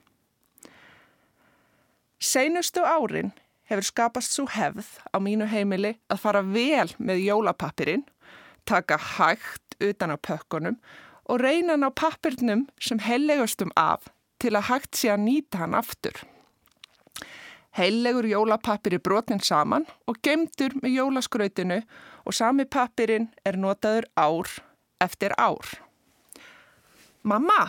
[2.16, 3.34] Seinustu árin
[3.68, 8.06] hefur skapast svo hefð á mínu heimili að fara vel með jólapappirinn,
[8.64, 10.80] taka hægt utan á pökkunum
[11.26, 14.08] og reyna hann á pappirnum sem hellegustum af
[14.42, 16.16] til að hægt sé að nýta hann aftur.
[17.76, 21.82] Heillegur jólapappir er brotin saman og gemdur með jólaskrautinu
[22.24, 24.52] og sami pappirinn er notaður ár
[25.04, 25.74] eftir ár.
[27.26, 27.66] Mamma,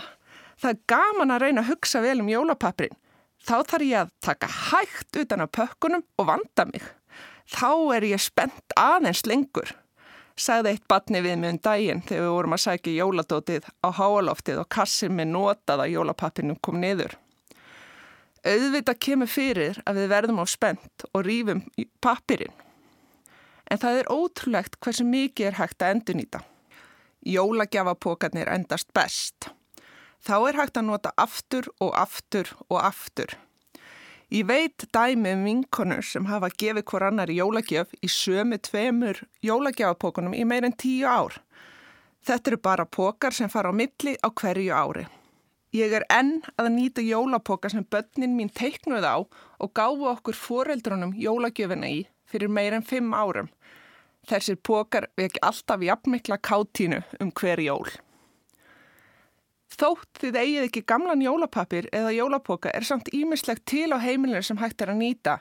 [0.62, 2.96] það er gaman að reyna að hugsa vel um jólapappirinn.
[3.44, 6.84] Þá þarf ég að taka hægt utan á pökkunum og vanda mig.
[7.48, 9.72] Þá er ég spennt aðeins lengur,
[10.38, 14.62] sagði eitt batni við mig um daginn þegar við vorum að sækja jóladótið á háaloftið
[14.62, 17.18] og kassir með notaða jólapappinum kom niður.
[18.48, 21.64] Auðvitað kemur fyrir að við verðum á spennt og rýfum
[22.04, 22.54] pappirinn.
[23.68, 26.44] En það er ótrúlegt hversu mikið er hægt að endunýta.
[27.28, 29.50] Jólagjafapokarnir endast best.
[30.24, 33.36] Þá er hægt að nota aftur og aftur og aftur.
[34.28, 39.22] Ég veit dæmi um vinkonur sem hafa gefið hver annar í jólagjöf í sömu tveimur
[39.48, 41.38] jólagjafapokunum í meirinn tíu ár.
[42.28, 45.06] Þetta eru bara pokar sem fara á milli á hverju ári.
[45.72, 51.16] Ég er enn að nýta jólapoka sem börnin mín teiknuð á og gáfu okkur foreldrunum
[51.16, 53.48] jólagjöfina í fyrir meirinn fimm árum.
[54.28, 57.88] Þessir pokar veki alltaf jafnmikla káttínu um hver jól.
[59.78, 64.58] Þótt þið eigið ekki gamlan jólapapir eða jólapoka er samt ímislegt til á heimilinu sem
[64.58, 65.36] hægt er að nýta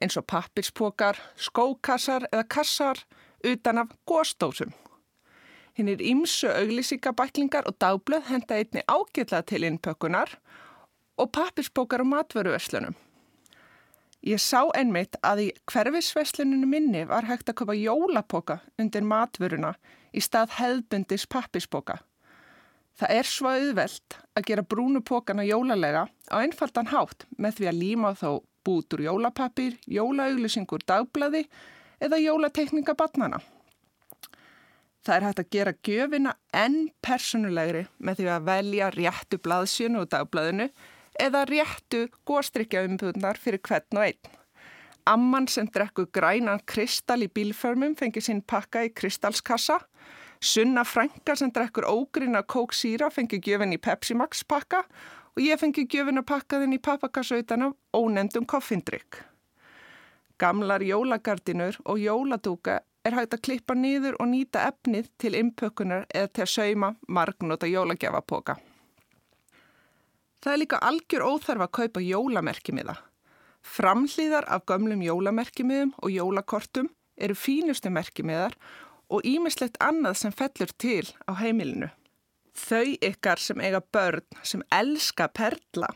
[0.00, 3.02] eins og pappirspokar, skókassar eða kassar
[3.44, 4.72] utan af góstósum.
[5.76, 10.32] Hinn er ímsu auglýsingabæklingar og dagblöð henda einni ágjörlega til innpökunar
[11.18, 12.94] og pappirspokar og matvöruverslunum.
[14.24, 19.74] Ég sá einmitt að í hverfisversluninu minni var hægt að köpa jólapoka undir matvöruna
[20.14, 21.98] í stað hefðbundis pappirspoka.
[22.94, 27.80] Það er svo auðvelt að gera brúnu pókana jólalega á einfaldan hátt með því að
[27.80, 28.28] líma þá
[28.64, 31.44] bútur jólapapir, jólauglusingur dagblaði
[32.04, 33.40] eða jólatekninga batnana.
[35.04, 40.12] Það er hægt að gera gjöfina enn personulegri með því að velja réttu blaðsjönu og
[40.14, 40.70] dagblaðinu
[41.20, 44.32] eða réttu góstrykjaumbúðnar fyrir hvern og einn.
[45.04, 49.82] Amman sem drekku grænan kristall í bílförmum fengi sinn pakka í kristallskassa
[50.44, 54.82] Sunna Frænka sem drekkur ógrinna kók síra fengi gjöfin í Pepsi Max pakka
[55.32, 59.22] og ég fengi gjöfin að pakkaðin í pappakassautan af ónendum koffindrygg.
[60.36, 66.32] Gamlar jólagardinur og jóladúka er hægt að klippa nýður og nýta efnið til innpökunar eða
[66.36, 68.60] til að sauma margnóta jólagjafapoka.
[70.44, 73.00] Það er líka algjör óþarf að kaupa jólamerkimiða.
[73.64, 78.58] Framhlýðar af gömlum jólamerkimiðum og jólakortum eru fínustu merkimiðar
[79.14, 81.90] og ímislegt annað sem fellur til á heimilinu.
[82.54, 85.90] Þau ykkar sem eiga börn sem elska perla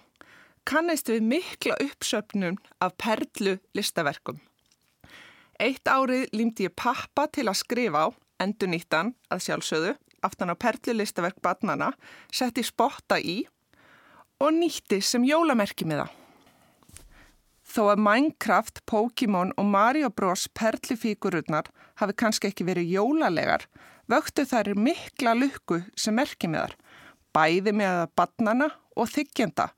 [0.68, 4.40] kannist við mikla uppsöpnum af perlu listaverkum.
[5.59, 8.09] Eitt árið límdi ég pappa til að skrifa á,
[8.42, 11.92] endur nýttan að sjálfsögðu, aftan á perlu listaverk badnana,
[12.31, 13.40] setti spotta í
[14.38, 16.12] og nýtti sem jólamerki með það.
[17.68, 21.68] Þó að Minecraft, Pokémon og Mario Bros perlifíkururnar
[22.00, 23.66] hafi kannski ekki verið jólalegar,
[24.09, 26.74] vöktu þær mikla lukku sem þar,
[27.37, 29.68] bæði með að badnana og þykjenda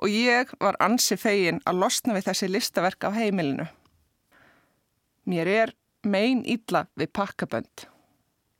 [0.00, 3.66] og ég var ansi fegin að losna við þessi listaverk af heimilinu.
[5.28, 5.72] Mér er
[6.02, 7.86] megin ítla við pakkabönd.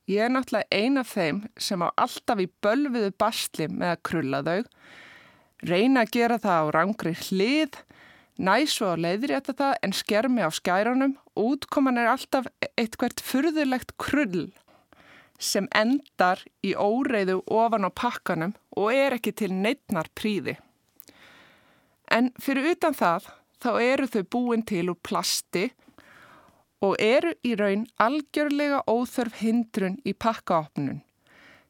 [0.09, 4.41] Ég er náttúrulega ein af þeim sem á alltaf í bölviðu bastli með að krulla
[4.45, 4.61] þau,
[5.65, 7.79] reyna að gera það á rangri hlið,
[8.39, 12.47] Næsvo á leiðrétta það en skermi á skæranum og útkoman er alltaf
[12.79, 14.51] eitthvert furðulegt krull
[15.41, 20.55] sem endar í óreiðu ofan á pakkanum og er ekki til neittnar príði.
[22.11, 23.27] En fyrir utan það
[23.61, 25.69] þá eru þau búin til úr plasti
[26.81, 31.01] og eru í raun algjörlega óþörf hindrun í pakkaopnun.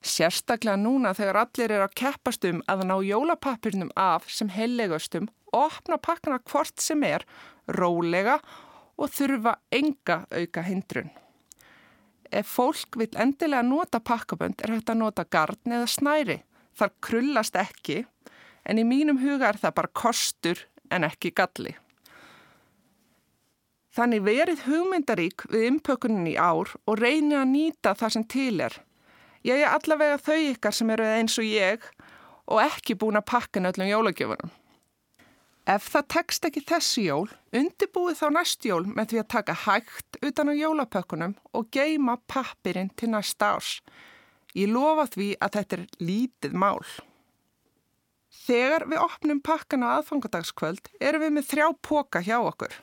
[0.01, 5.97] Sérstaklega núna þegar allir er að keppast um að ná jólapappirnum af sem hellegustum opna
[6.01, 7.25] pakkana hvort sem er
[7.77, 8.37] rólega
[9.01, 11.11] og þurfa enga auka hindrun.
[12.31, 16.37] Ef fólk vil endilega nota pakkabönd er hægt að nota gardn eða snæri.
[16.77, 18.03] Þar krullast ekki
[18.63, 20.61] en í mínum huga er það bara kostur
[20.91, 21.73] en ekki galli.
[23.91, 28.77] Þannig verið hugmyndarík við innpökunin í ár og reynið að nýta það sem til er.
[29.43, 31.83] Ég er allavega þau ykkar sem eru eins og ég
[32.47, 34.53] og ekki búin að pakka nöllum jólagjöfunum.
[35.69, 40.17] Ef það tekst ekki þessi jól, undirbúið þá næst jól með því að taka hægt
[40.25, 43.75] utan á jólapökkunum og geima pappirinn til næsta árs.
[44.57, 46.81] Ég lofa því að þetta er lítið mál.
[48.41, 52.73] Þegar við opnum pakkan á aðfangadagskvöld erum við með þrjá póka hjá okkur.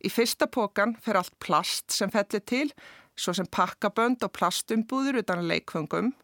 [0.00, 2.70] Í fyrsta pókan fer allt plast sem fellir til,
[3.12, 6.14] svo sem pakkabönd og plastumbúður utan leikfungum.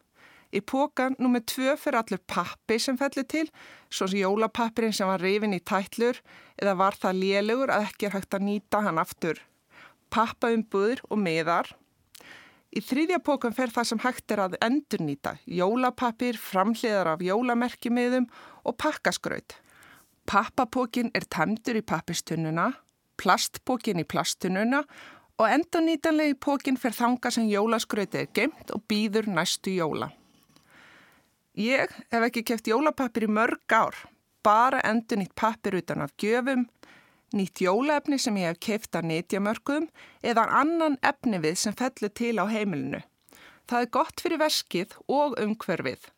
[0.53, 3.47] Í pókan nummið tvö fyrir allur pappi sem fellir til,
[3.89, 6.21] svo sem jólapappirinn sem var rifin í tætlur
[6.61, 9.41] eða var það lélugur að ekki er hægt að nýta hann aftur.
[10.13, 11.73] Pappaumbúður og miðar.
[12.73, 18.29] Í þrýðja pókan fer það sem hægt er að endurnýta, jólapappir, framhliðar af jólamerkimiðum
[18.69, 19.57] og pakkaskraut.
[20.29, 22.71] Pappapókin er temdur í pappistunnuna,
[23.21, 24.85] plastpókin í plastununa
[25.41, 30.13] og endurnýtanlegi pókin fer þanga sem jólaskrautið er gemt og býður næstu jóla.
[31.53, 33.97] Ég hef ekki kæft jólapappir í mörg ár,
[34.41, 36.65] bara endur nýtt pappir utan af gjöfum,
[37.37, 39.91] nýtt jólaefni sem ég hef kæft að netjamörgum
[40.25, 43.03] eða annan efni við sem fellur til á heimilinu.
[43.69, 46.09] Það er gott fyrir veskið og umhverfið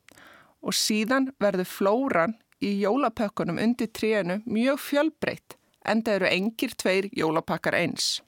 [0.62, 7.11] og síðan verður flóran í jólapökkunum undir trénu mjög fjölbreytt en það eru engir tveir
[7.11, 8.23] jólapakkar eins.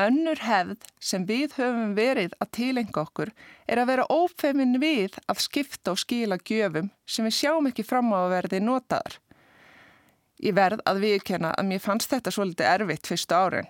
[0.00, 3.32] Önnur hefð sem við höfum verið að tilenga okkur
[3.68, 8.12] er að vera ófemin við að skipta og skila gjöfum sem við sjáum ekki fram
[8.16, 9.18] á að verði notaðar.
[10.40, 13.68] Ég verð að viðkjöna að mér fannst þetta svolítið erfitt fyrstu árin.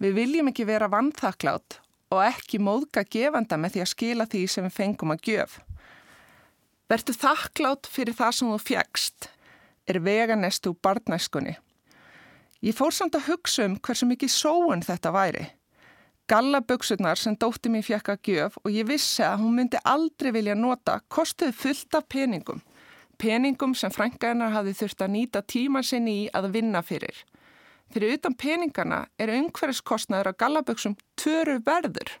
[0.00, 1.80] Við viljum ekki vera vannþaklátt
[2.14, 5.58] og ekki móðga gefanda með því að skila því sem við fengum að gjöf.
[6.88, 9.28] Vertu þakklátt fyrir það sem þú fjækst
[9.90, 11.58] er veganest úr barnæskunni.
[12.62, 15.46] Ég fór samt að hugsa um hversu mikið sóun þetta væri.
[16.30, 20.54] Gallaböksurnar sem dótti mér fjekk að gjöf og ég vissi að hún myndi aldrei vilja
[20.54, 22.60] nota kostuði fullt af peningum.
[23.18, 27.24] Peningum sem frænkaðinnar hafi þurft að nýta tíma sinni í að vinna fyrir.
[27.90, 32.14] Fyrir utan peningana er umhverfiskostnaður á gallaböksum töru verður.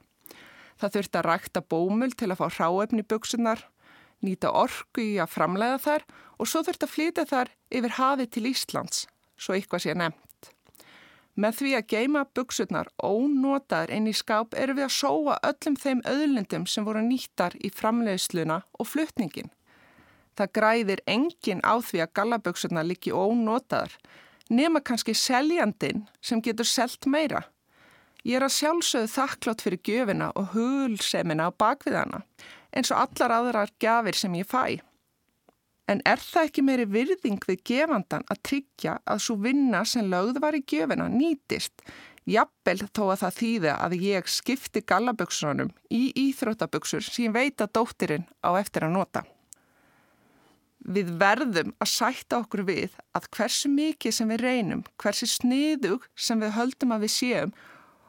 [0.82, 3.62] Það þurft að rækta bómul til að fá ráefni böksunar,
[4.26, 6.08] nýta orku í að framlega þær
[6.42, 9.06] og svo þurft að flytja þar yfir hafi til Íslands,
[9.38, 10.31] svo eitthvað sé nefnt.
[11.32, 16.02] Með því að geima buksurnar ónotaður inn í skáp eru við að sóa öllum þeim
[16.04, 19.48] öðlindum sem voru nýttar í framleiðsluna og flutningin.
[20.36, 23.96] Það græðir engin á því að gallabuksurnar líki ónotaður,
[24.52, 27.46] nema kannski seljandin sem getur selt meira.
[28.28, 32.22] Ég er að sjálfsögðu þakklátt fyrir gjöfina og hulsemina á bakviðana,
[32.76, 34.84] eins og allar aðrar gafir sem ég fæ.
[35.92, 40.38] En er það ekki meiri virðing við gefandan að tryggja að svo vinna sem lögð
[40.40, 41.82] var í gefina nýtist,
[42.24, 48.26] jafnvel þó að það þýði að ég skipti gallaböksunum í íþróttaböksur sem veit að dóttirinn
[48.40, 49.24] á eftir að nota.
[50.82, 56.40] Við verðum að sætta okkur við að hversu mikið sem við reynum, hversu sniðug sem
[56.42, 57.54] við höldum að við séum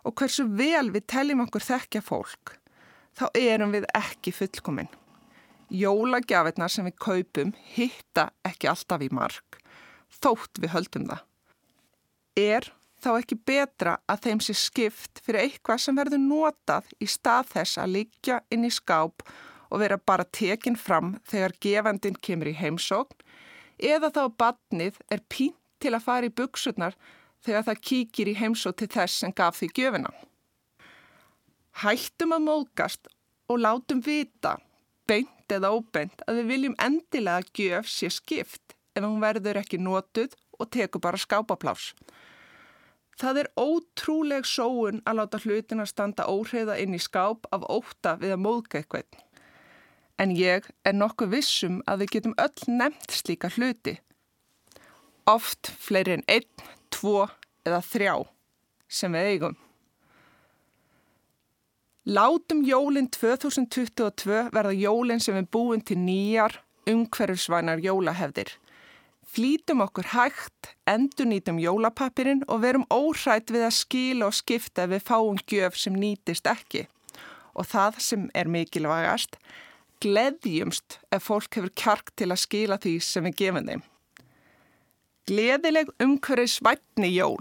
[0.08, 2.58] og hversu vel við teljum okkur þekkja fólk,
[3.14, 4.90] þá erum við ekki fullkominn.
[5.74, 9.58] Jólagjafirnar sem við kaupum hitta ekki alltaf í mark,
[10.22, 11.24] þótt við höldum það.
[12.38, 12.70] Er
[13.04, 17.82] þá ekki betra að þeim sé skipt fyrir eitthvað sem verður notað í stað þess
[17.82, 19.26] að liggja inn í skáp
[19.74, 23.26] og vera bara tekinn fram þegar gefandin kemur í heimsókn
[23.82, 26.96] eða þá badnið er pínt til að fara í buksurnar
[27.44, 30.14] þegar það kíkir í heimsók til þess sem gaf því gjöfina.
[31.84, 33.10] Hættum að móðgast
[33.50, 34.56] og látum vita
[35.10, 39.80] beint eða óbeint að við viljum endilega að gjöf sé skipt ef hún verður ekki
[39.82, 41.92] notuð og tekur bara skápaplás.
[43.20, 48.36] Það er ótrúleg sóun að láta hlutina standa óhreyða inn í skáp af óta við
[48.36, 49.20] að móðka eitthvað.
[50.18, 53.98] En ég er nokkuð vissum að við getum öll nefnt slíka hluti.
[55.30, 57.28] Oft fleiri en einn, tvo
[57.66, 58.16] eða þrjá
[58.90, 59.63] sem við eigum.
[62.04, 68.50] Látum jólinn 2022 verða jólinn sem við búum til nýjar, umhverfsvænar jólahefðir.
[69.24, 75.06] Flítum okkur hægt, endur nýtum jólapappirinn og verum óhrætt við að skila og skipta við
[75.08, 76.90] fáum gjöf sem nýtist ekki.
[77.56, 79.38] Og það sem er mikilvægast,
[80.04, 83.86] gleðjumst ef fólk hefur kjark til að skila því sem við gefum þeim.
[85.32, 87.40] Gleðileg umhverfisvætni jól.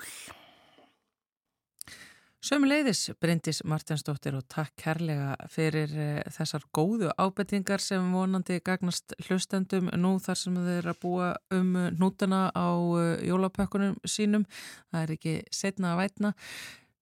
[2.43, 9.93] Sömuleiðis Bryndis Martinsdóttir og takk kærlega fyrir eh, þessar góðu ábettingar sem vonandi gagnast hlustendum
[9.95, 11.71] nú þar sem þeir eru að búa um
[12.01, 12.67] nútana á
[12.99, 14.49] eh, jólapökkunum sínum.
[14.91, 16.33] Það er ekki setna að vætna.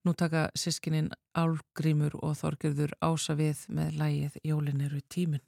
[0.05, 5.47] Nú taka sískininn Álgrímur og Þorgjörður ása við með lægið Jólin eru tíminn.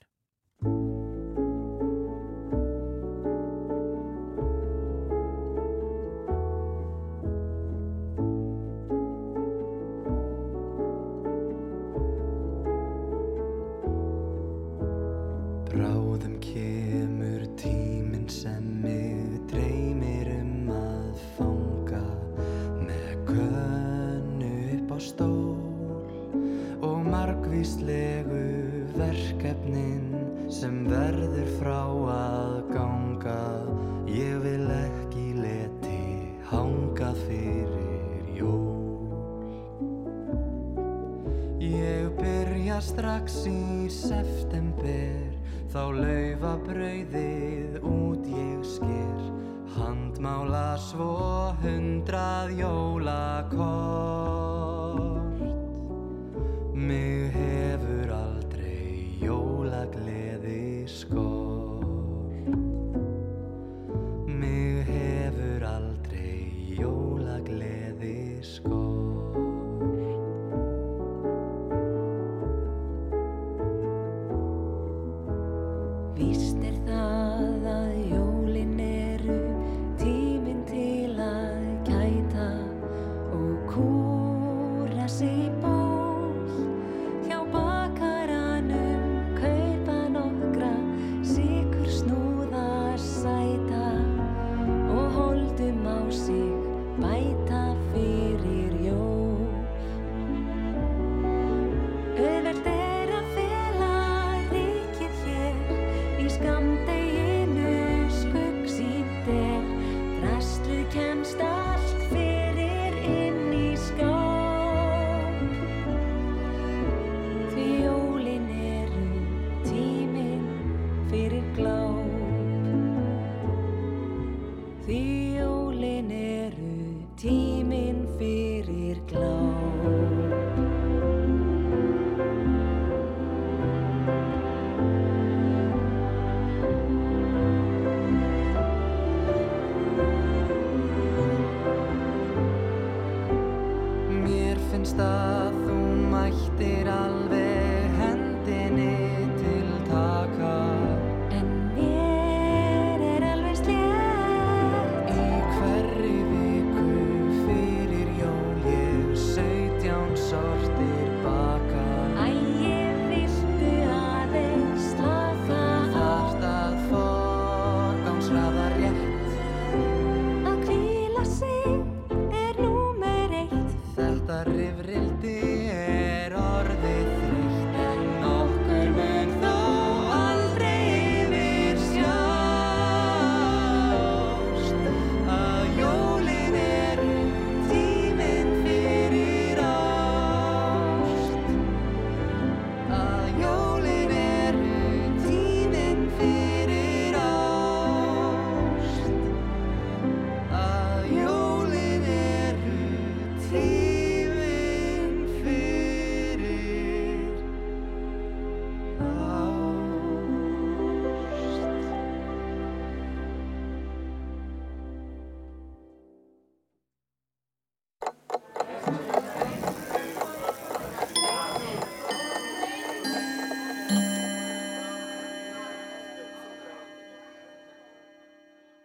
[44.12, 45.32] September
[45.72, 47.41] þá laufa brauðið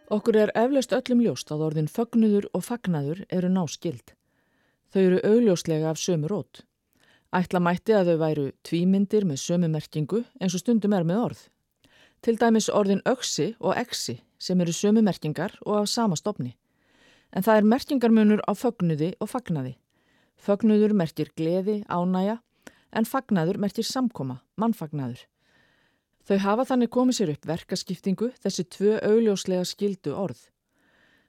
[0.08, 4.14] Okkur er eflaust öllum ljóst að orðin fögnuður og fagnaður eru náskild.
[4.94, 6.62] Þau eru augljóslega af sömu rót.
[7.36, 11.42] Ætla mætti að þau væru tvímyndir með sömu merkingu eins og stundum er með orð.
[12.24, 16.56] Til dæmis orðin öksi og exi sem eru sömu merkingar og af sama stopni.
[17.36, 19.76] En það er merkingarmunur á fögnuði og fagnaði.
[20.40, 22.40] Fögnuður merkir gleði, ánæja,
[22.96, 25.28] en fagnaður merkir samkoma, mannfagnaður.
[26.28, 30.42] Þau hafa þannig komið sér upp verkaskiptingu þessi tvö augljóslega skildu orð.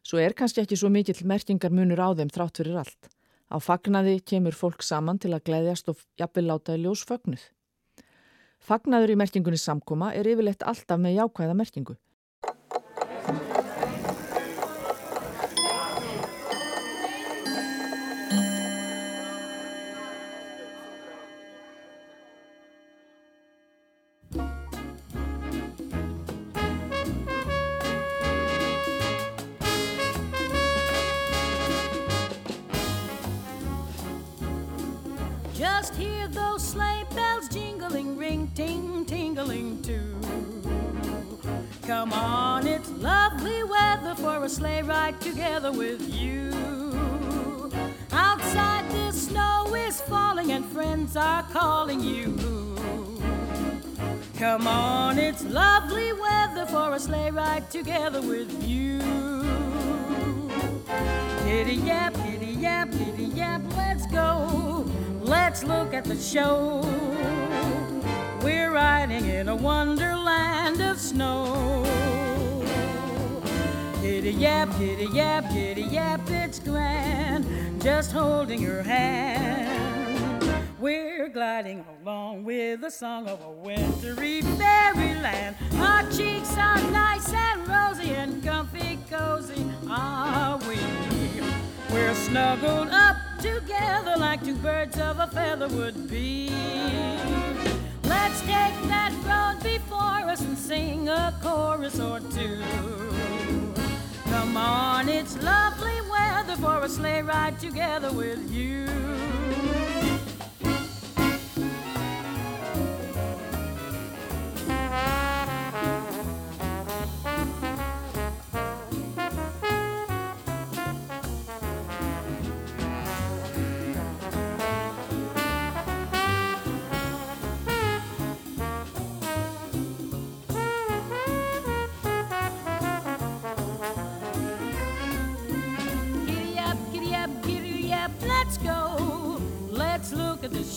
[0.02, 3.10] Svo er kannski ekki svo mikill merkingar munur á þeim þrátt fyrir allt.
[3.46, 7.44] Á fagnaði kemur fólk saman til að gleyðjast og jafnvel láta í ljós fögnuð.
[8.58, 11.94] Fagnaður í merkingunni samkoma er yfirleitt alltaf með jákvæða merkingu.
[57.70, 58.98] Together with you.
[61.44, 64.86] Giddy yap, giddy yap, giddy yap, let's go.
[65.20, 66.80] Let's look at the show.
[68.42, 71.84] We're riding in a wonderland of snow.
[74.00, 77.82] Giddy yap, giddy yap, giddy yap, it's grand.
[77.82, 79.87] Just holding your hand.
[80.80, 85.56] We're gliding along with the song of a wintry fairyland.
[85.74, 90.78] Our cheeks are nice and rosy and comfy cozy are we.
[91.92, 96.48] We're snuggled up together like two birds of a feather would be.
[98.04, 102.62] Let's take that road before us and sing a chorus or two.
[104.26, 108.86] Come on, it's lovely weather for a sleigh ride together with you.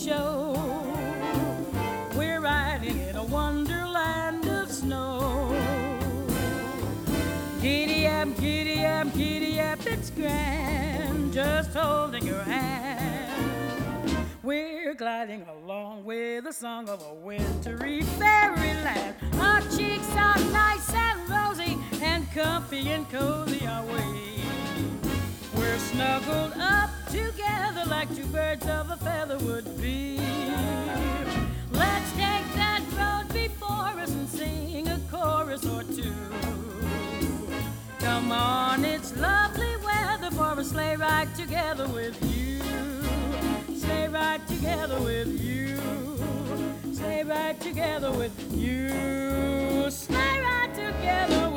[0.02, 0.52] Show.
[2.16, 5.48] We're riding in a wonderland of snow.
[7.60, 11.32] Giddy up, giddy up, giddy up, it's grand.
[11.32, 14.26] Just holding your hand.
[14.42, 19.14] We're gliding along with the song of a wintry fairyland.
[19.40, 24.41] Our cheeks are nice and rosy, and comfy and cozy are we.
[25.72, 30.18] We're snuggled up together like two birds of a feather would be.
[31.70, 36.12] Let's take that road before us and sing a chorus or two.
[38.00, 42.60] Come on, it's lovely weather for a sleigh ride together with you.
[43.74, 45.78] Sleigh ride together with you.
[46.92, 49.90] Sleigh ride together with you.
[49.90, 51.51] Sleigh ride together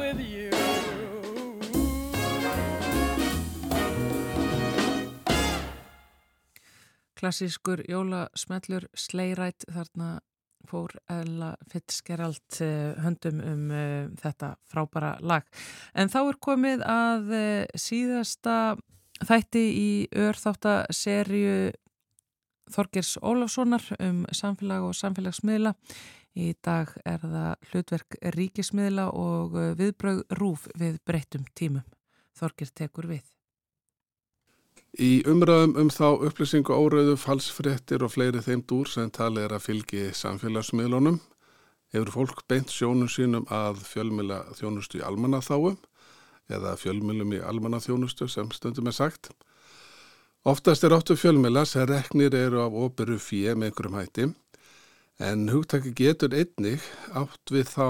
[7.26, 10.20] Klassískur jólasmellur Sleirætt þarna
[10.70, 15.48] fór Ella Fitzgerald eh, höndum um uh, þetta frábara lag.
[15.98, 18.76] En þá er komið að uh, síðasta
[19.26, 21.74] þætti í örþáttaserju
[22.78, 25.74] Þorgers Ólafssonar um samfélag og samfélagsmiðla.
[26.38, 31.90] Í dag er það hlutverk ríkismiðla og viðbröð rúf við breyttum tímum.
[32.38, 33.35] Þorger tekur við.
[34.96, 39.66] Í umræðum um þá upplýsingu órauðu falsfréttir og fleiri þeim dúr sem tali er að
[39.66, 41.18] fylgi samfélagsmiðlunum
[41.92, 45.76] hefur fólk beint sjónum sínum að fjölmila þjónustu í almannaþáum
[46.48, 49.34] eða fjölmilum í almannaþjónustu sem stundum er sagt.
[50.48, 54.30] Oftast er áttu fjölmila sem reknir eru af óberu fíu með einhverjum hætti
[55.20, 57.88] en hugtaki getur einnig átt við þá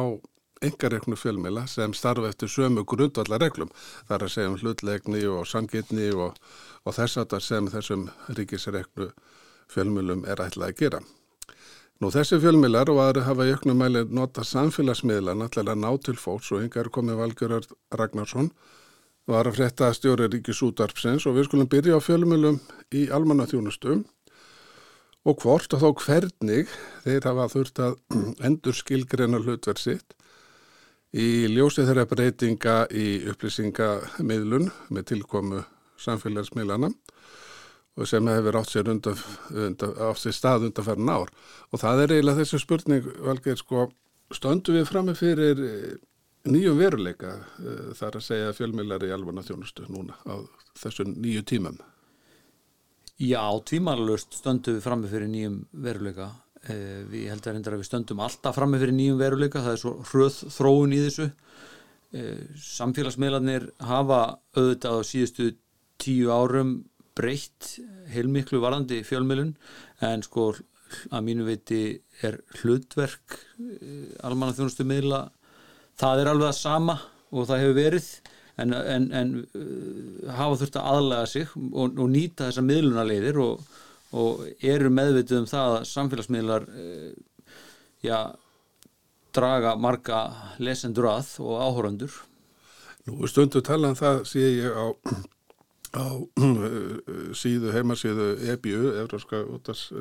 [0.68, 3.72] engareknu fjölmila sem starfa eftir sömu grundvallarreglum.
[4.08, 6.40] Það er að segja um hlutlegni og sangitni og,
[6.86, 8.08] og þess að það sem þessum
[8.40, 9.12] ríkisreknu
[9.72, 11.04] fjölmilum er ætlað að gera.
[12.04, 16.18] Nú þessi fjölmilar og aðri hafa í auknum mæli nota samfélagsmiðlana til að ná til
[16.20, 18.50] fólks og hingar komið Valgjörður Ragnarsson
[19.32, 22.60] var að frétta stjóri ríkisútarpsins og við skulum byrja á fjölmilum
[22.92, 24.04] í almannaþjónustum
[25.26, 27.96] og hvort og þá hvernig þeir hafa þurft að
[28.50, 30.18] endur skilgreina hlutverð sitt
[31.16, 35.62] í ljósið þeirra breytinga í upplýsingamiðlun með tilkomu
[36.02, 36.92] samfélagsmiðlana
[37.96, 39.22] og sem hefur átt sér, undan,
[39.56, 41.32] undan, átt sér stað undanferðin ár.
[41.72, 43.86] Og það er eiginlega þessi spurning, Valgeir, sko,
[44.36, 45.62] stöndu við frammi fyrir
[46.46, 47.38] nýjum veruleika
[47.98, 50.44] þar að segja fjölmiðlar í alvarna þjónustu núna á
[50.78, 51.80] þessu nýju tímum?
[53.16, 56.34] Já, tvímarlust stöndum við frammi fyrir nýjum veruleika.
[56.66, 59.82] Eh, við held að reyndar að við stöndum alltaf frammi fyrir nýjum veruleika, það er
[59.84, 61.28] svo hröð þróun í þessu.
[62.16, 64.22] Eh, samfélagsmiðlarnir hafa
[64.58, 65.50] auðvitað á síðustu
[66.02, 66.72] tíu árum
[67.16, 67.76] breytt
[68.12, 69.54] heilmiklu varandi fjölmiðlun
[70.04, 70.50] en sko
[71.14, 71.82] að mínu veiti
[72.26, 73.38] er hlutverk
[74.26, 75.22] almanna þjónustu miðla
[76.00, 76.98] það er alveg að sama
[77.32, 78.10] og það hefur verið
[78.62, 79.32] en, en, en
[80.36, 83.64] hafa þurft að aðlega sig og, og nýta þessa miðlunarleiðir og,
[84.14, 87.12] og eru meðvitið um það að samfélagsmiðlar uh,
[88.06, 88.20] já,
[89.36, 90.22] draga marga
[90.62, 92.22] lesendur að og áhórandur
[93.06, 94.86] Nú stundu tala um það sé ég á,
[95.94, 96.06] á
[97.42, 99.44] síðu heimasíðu EBU, Evróska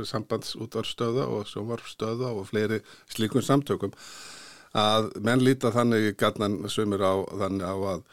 [0.08, 2.80] sambands útvarstöða og sjónvarstöða og fleiri
[3.12, 3.92] slíkum samtökum
[4.74, 8.06] að menn líta þannig gætnan sömur á þannig á að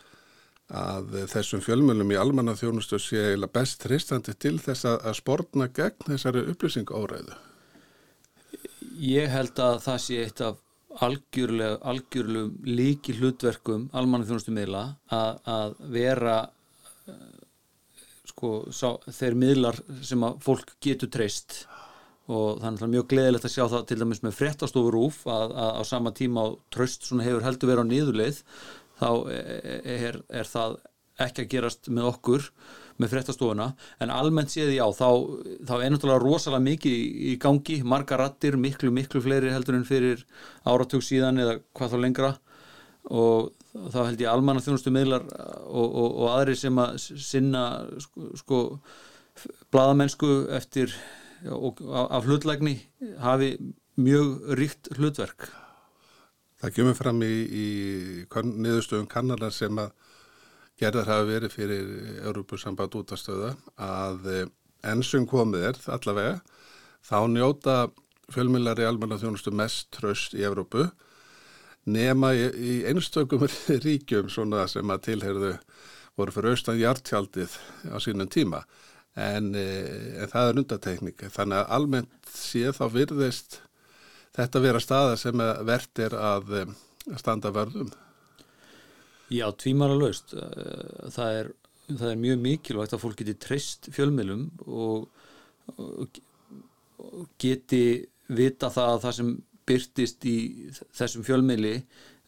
[0.71, 5.67] að þessum fjölmjölum í almanna þjónustu sé eiginlega best tristandi til þess að, að spórna
[5.75, 7.39] gegn þessari upplýsingáræðu.
[9.01, 10.61] Ég held að það sé eitt af
[11.01, 11.93] algjörlega
[12.67, 16.39] líki hlutverkum almanna þjónustu miðla að, að vera
[18.31, 21.63] sko sá, þeir miðlar sem að fólk getur treyst
[22.31, 25.79] og það er mjög gleðilegt að sjá það til dæmis með frettastofur úf að, að
[25.79, 28.41] á sama tíma á tröst hefur heldur verið á niðurleið
[29.01, 30.79] þá er, er það
[31.21, 32.47] ekki að gerast með okkur
[33.01, 33.71] með fréttastofuna,
[34.03, 35.07] en almennt séði já þá,
[35.65, 39.87] þá er náttúrulega rosalega mikið í, í gangi, marga rattir, miklu miklu fleiri heldur en
[39.87, 40.21] fyrir
[40.69, 42.31] áratug síðan eða hvað þá lengra.
[43.09, 47.63] Og þá held ég almanna þjónustu miðlar og, og, og aðri sem að sinna
[48.03, 48.59] sko, sko
[49.73, 50.93] bladamennsku eftir
[51.49, 52.75] og af hlutlægni
[53.23, 53.55] hafi
[53.97, 55.47] mjög ríkt hlutverk
[56.61, 57.67] Það kemur fram í, í
[58.29, 59.93] niðurstöðum kannala sem að
[60.81, 61.87] gerðar hafa verið fyrir
[62.21, 64.43] Európusamband útastöða að eh,
[64.91, 66.35] ennsum komið er allavega
[67.05, 67.75] þá njóta
[68.31, 70.85] fjölmjölar í almanna þjónustu mest tröst í Európu
[71.89, 73.47] nema í, í einstökum
[73.85, 75.55] ríkjum svona sem að tilherðu
[76.19, 77.57] voru fyrir austan hjartjaldið
[77.89, 78.61] á sínum tíma.
[79.17, 83.59] En, eh, en það er undatekník þannig að almennt sé þá virðist
[84.37, 86.53] þetta vera staða sem verðt er að,
[87.09, 87.91] að standa verðum?
[89.31, 90.33] Já, tvímara laust.
[90.35, 91.51] Eh, það er,
[91.91, 95.07] það er mjög mikilvægt að fólk geti treyst fjölmjölum og,
[95.77, 96.21] og,
[97.01, 97.83] og geti
[98.31, 99.35] vita það að það sem
[99.71, 100.37] byrtist í
[100.97, 101.75] þessum fjölmjöli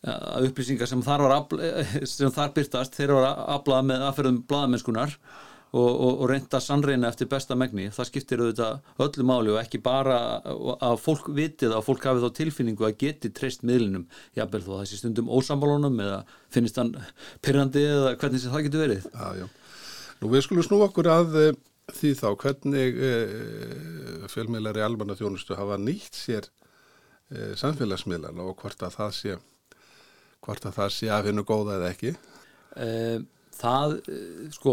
[0.03, 5.13] að upplýsingar sem þar, afla, sem þar byrtast þeir eru að aflaða með aðferðum bladamennskunar
[5.15, 9.79] og, og, og reynda sannreina eftir besta megni það skiptir auðvitað öllu máli og ekki
[9.81, 14.05] bara að fólk vitið að fólk hafi þá tilfinningu að geti treyst miðlinum.
[14.37, 16.19] Jafnvel þó þessi stundum ósambalónum eða
[16.53, 16.93] finnist hann
[17.41, 19.07] pyrrandi eða hvernig það getur verið.
[19.09, 19.47] Já, já.
[20.21, 21.47] Nú við skulum snú okkur að e,
[21.97, 23.15] því þá hvernig e,
[24.31, 26.51] fjölmiðlari almanna þjónustu hafa nýtt sér
[27.33, 29.41] e, samfélagsmiðlan og hvort að það sé
[30.43, 32.15] hvort að það sé að finna góða eða ekki.
[33.53, 33.93] Það,
[34.51, 34.71] sko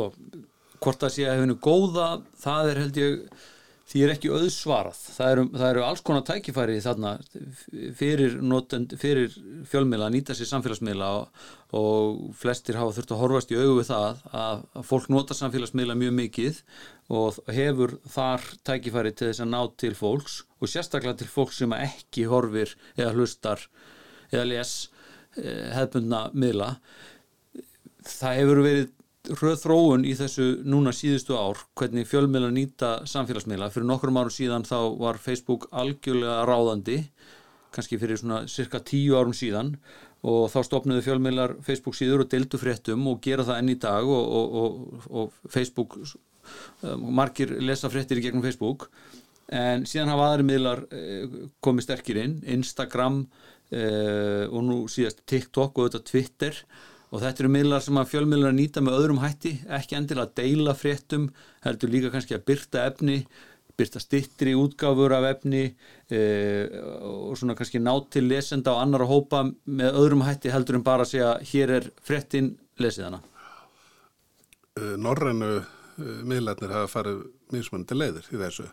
[0.80, 2.10] hvort það sé að hefinu góða
[2.40, 3.16] það er held ég
[3.90, 4.98] því er ekki auðsvarað.
[5.16, 7.14] Það eru, það eru alls konar tækifæri þarna
[7.98, 9.34] fyrir, notend, fyrir
[9.70, 11.40] fjölmiðla að nýta sér samfélagsmiðla og,
[11.80, 16.14] og flestir hafa þurft að horfast í auðu við það að, fólk nota samfélagsmiðla mjög
[16.20, 16.62] mikið
[17.18, 21.74] og hefur þar tækifæri til þess að ná til fólks og sérstaklega til fólks sem
[21.80, 23.66] ekki horfir eða hlustar
[24.30, 24.76] eða les
[25.34, 26.76] eh, hefbundna miðla.
[28.06, 28.88] Það hefur verið
[29.38, 33.70] röð þróun í þessu núna síðustu ár hvernig fjölmiðla nýta samfélagsmiðla.
[33.70, 36.98] Fyrir nokkrum árum síðan þá var Facebook algjörlega ráðandi
[37.70, 39.76] kannski fyrir svona cirka tíu árum síðan
[40.26, 44.10] og þá stopnuðu fjölmiðlar Facebook síður og deltu fréttum og gera það enn í dag
[44.10, 45.96] og, og, og, og Facebook
[46.98, 48.88] margir lesa fréttir í gegnum Facebook.
[49.50, 53.24] En síðan hafa aðri miðlar eh, komið sterkir inn Instagram
[53.70, 56.60] eh, og nú síðast TikTok og þetta Twitter.
[56.60, 60.74] og þetta eru miðlar sem að fjölmiðlar nýta með öðrum hætti, ekki endilega að deila
[60.78, 61.30] fréttum,
[61.64, 63.16] heldur líka kannski að byrta efni,
[63.80, 65.64] byrta stittri útgáfur af efni
[66.12, 66.20] e,
[67.02, 70.86] og svona kannski ná til lesenda og annar að hópa með öðrum hætti heldur en
[70.86, 73.22] bara að segja hér er fréttin, lesið hana.
[75.00, 75.50] Norrænu
[76.28, 78.68] miðlarnir hafa farið mismunandi leiðir í þessu.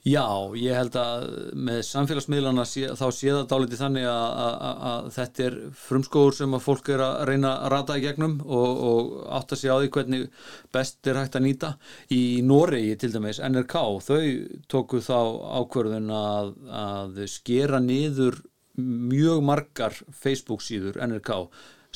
[0.00, 0.24] Já,
[0.56, 1.24] ég held að
[1.60, 6.56] með samfélagsmiðlana sé, þá sé það dáliti þannig að, að, að þetta er frumskóður sem
[6.56, 9.90] að fólk er að reyna að rata í gegnum og, og átta sig á því
[9.96, 10.24] hvernig
[10.72, 11.72] best er hægt að nýta.
[12.16, 13.76] Í Noregi til dæmis, NRK,
[14.06, 14.24] þau
[14.72, 15.20] tóku þá
[15.60, 18.40] ákverðun að, að skera niður
[18.80, 21.44] mjög margar Facebook síður NRK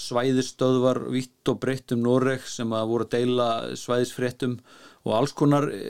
[0.00, 3.48] svæðistöðvar vitt og breytt um Noreg sem að voru að deila
[3.78, 4.58] svæðisfréttum
[5.04, 5.80] og alls konar e,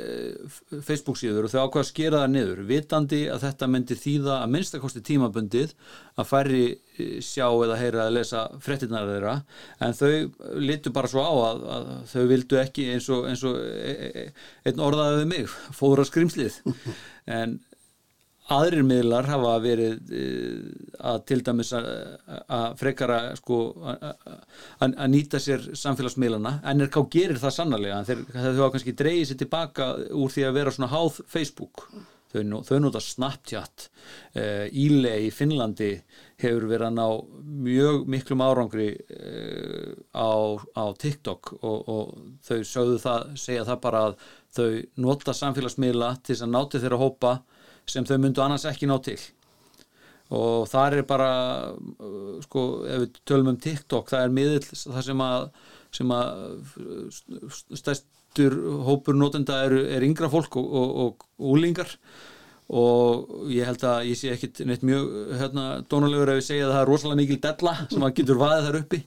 [0.82, 4.54] Facebook síður og þau ákvaða að skera það niður vitandi að þetta myndir þýða að
[4.54, 5.74] minnstakosti tímabundið
[6.18, 9.36] að færri e, sjá eða heyra að lesa frettinnar þeirra.
[9.86, 10.10] En þau
[10.62, 14.26] litu bara svo á að, að þau vildu ekki eins og, eins og e, e,
[14.66, 16.58] einn orðaðið mig fóra skrimslið
[17.38, 17.60] en
[18.52, 21.86] aðrir miðlar hafa verið eh, að til dæmis að,
[22.80, 23.60] frekara sko
[24.84, 26.58] að nýta sér samfélagsmiðlana.
[26.74, 28.02] NRK gerir það sannarlega.
[28.08, 31.86] Þeir, þeir hafa kannski dreyið sér tilbaka úr því að vera svona háð Facebook.
[32.34, 33.88] Þau, nó- þau nota Snapchat.
[34.74, 35.92] Íle í Finnlandi
[36.42, 37.06] hefur verið að ná
[37.64, 44.02] mjög miklum árangri uh, á, á TikTok og, og þau sögðu það, segja það bara
[44.08, 44.16] að
[44.58, 44.68] þau
[45.06, 47.32] nota samfélagsmiðla til þess að ná til þeirra hópa
[47.90, 49.18] sem þau myndu annars ekki ná til.
[50.34, 51.30] Og þar er bara
[51.74, 55.48] uh, sko, ef við tölum um TikTok það er miðill það sem að
[55.94, 56.30] sem að
[56.80, 58.56] uh, stærstur
[58.86, 61.92] hópur notenda er, er yngra fólk og, og, og, og úlingar
[62.74, 66.72] og ég held að ég sé ekkit neitt mjög hérna, dónulegur ef ég segja að
[66.72, 69.00] það er rosalega mikil della sem að getur vaðið þar uppi.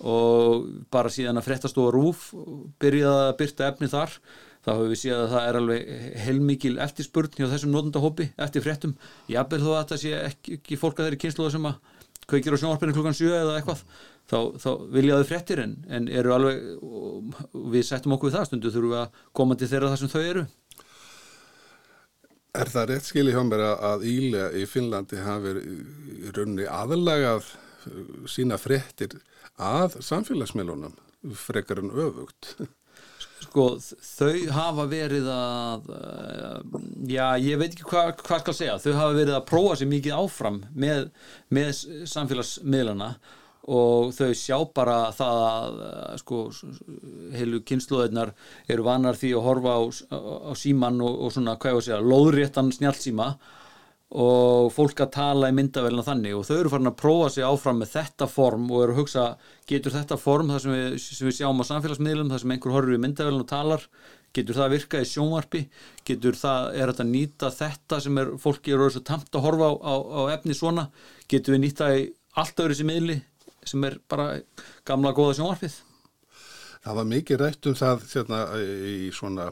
[0.00, 2.28] Og bara síðan að frettastofa rúf
[2.80, 4.14] byrjaði að byrta efni þar
[4.64, 5.90] þá höfum við séð að það er alveg
[6.26, 8.94] heilmikil eftirspurn hjá þessum notendahópi eftir fréttum,
[9.32, 11.78] jafnvel þó að þetta sé ekki, ekki fólk að þeirri kynsluða sem að
[12.30, 13.80] kveikir á sjónvarpinu klukkan 7 eða eitthvað
[14.30, 16.60] þá, þá vilja þau fréttir en, en eru alveg
[17.72, 20.44] við settum okkur það stundu þurfum við að koma til þeirra þar sem þau eru
[22.60, 28.00] Er það rétt skilið hjá mér að- Íle í Finnlandi hafi í rauninni aðlagað uh,
[28.26, 29.14] sína fréttir
[29.62, 30.96] að samfélagsmiðlunum
[31.38, 32.56] frekar en öfugt?
[33.40, 36.78] Sko þau hafa verið að uh,
[37.08, 38.78] já ég veit ekki hvað hva skal segja.
[38.82, 41.06] Þau hafa verið að prófa sér mikið áfram með,
[41.52, 41.70] með
[42.12, 43.12] samfélagsmiðlana
[43.70, 46.42] og þau sjá bara það að uh, sko
[47.36, 48.34] heilu kynnslóðirnar
[48.70, 49.82] eru vanar því að horfa á,
[50.50, 53.32] á síman og, og svona hvað ég var að segja lóðréttan snjálfsíma
[54.10, 57.78] og fólk að tala í myndavélina þannig og þau eru farin að prófa sig áfram
[57.78, 59.26] með þetta form og eru að hugsa,
[59.70, 62.96] getur þetta form það sem við, sem við sjáum á samfélagsmiðlum það sem einhver horfir
[62.96, 63.86] í myndavélina og talar
[64.34, 65.62] getur það að virka í sjónvarpi?
[66.06, 69.70] Getur það, er þetta að nýta þetta sem er, fólki eru svo tamt að horfa
[69.70, 70.88] á, á, á efni svona,
[71.30, 72.04] getur við nýta í
[72.38, 73.20] allt öðru sem miðli
[73.66, 74.40] sem er bara
[74.88, 75.80] gamla góða sjónvarpið?
[76.80, 78.44] Það var mikið rætt um það hérna,
[78.90, 79.50] í svona,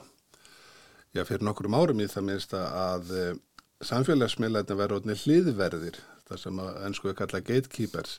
[1.15, 3.35] já fyrir nokkrum árum í það minnst að eh,
[3.85, 5.99] samfélagsmiðlarnir verður orðinni hliðverðir,
[6.29, 8.19] það sem að ennsku er kalla gatekeepers.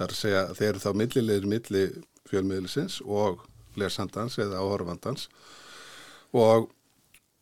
[0.00, 1.82] Er að segja þeir eru þá millilegir milli
[2.30, 3.42] fjölmiðlisins og
[3.78, 5.28] lesandans eða áhorfandans
[6.36, 6.70] og,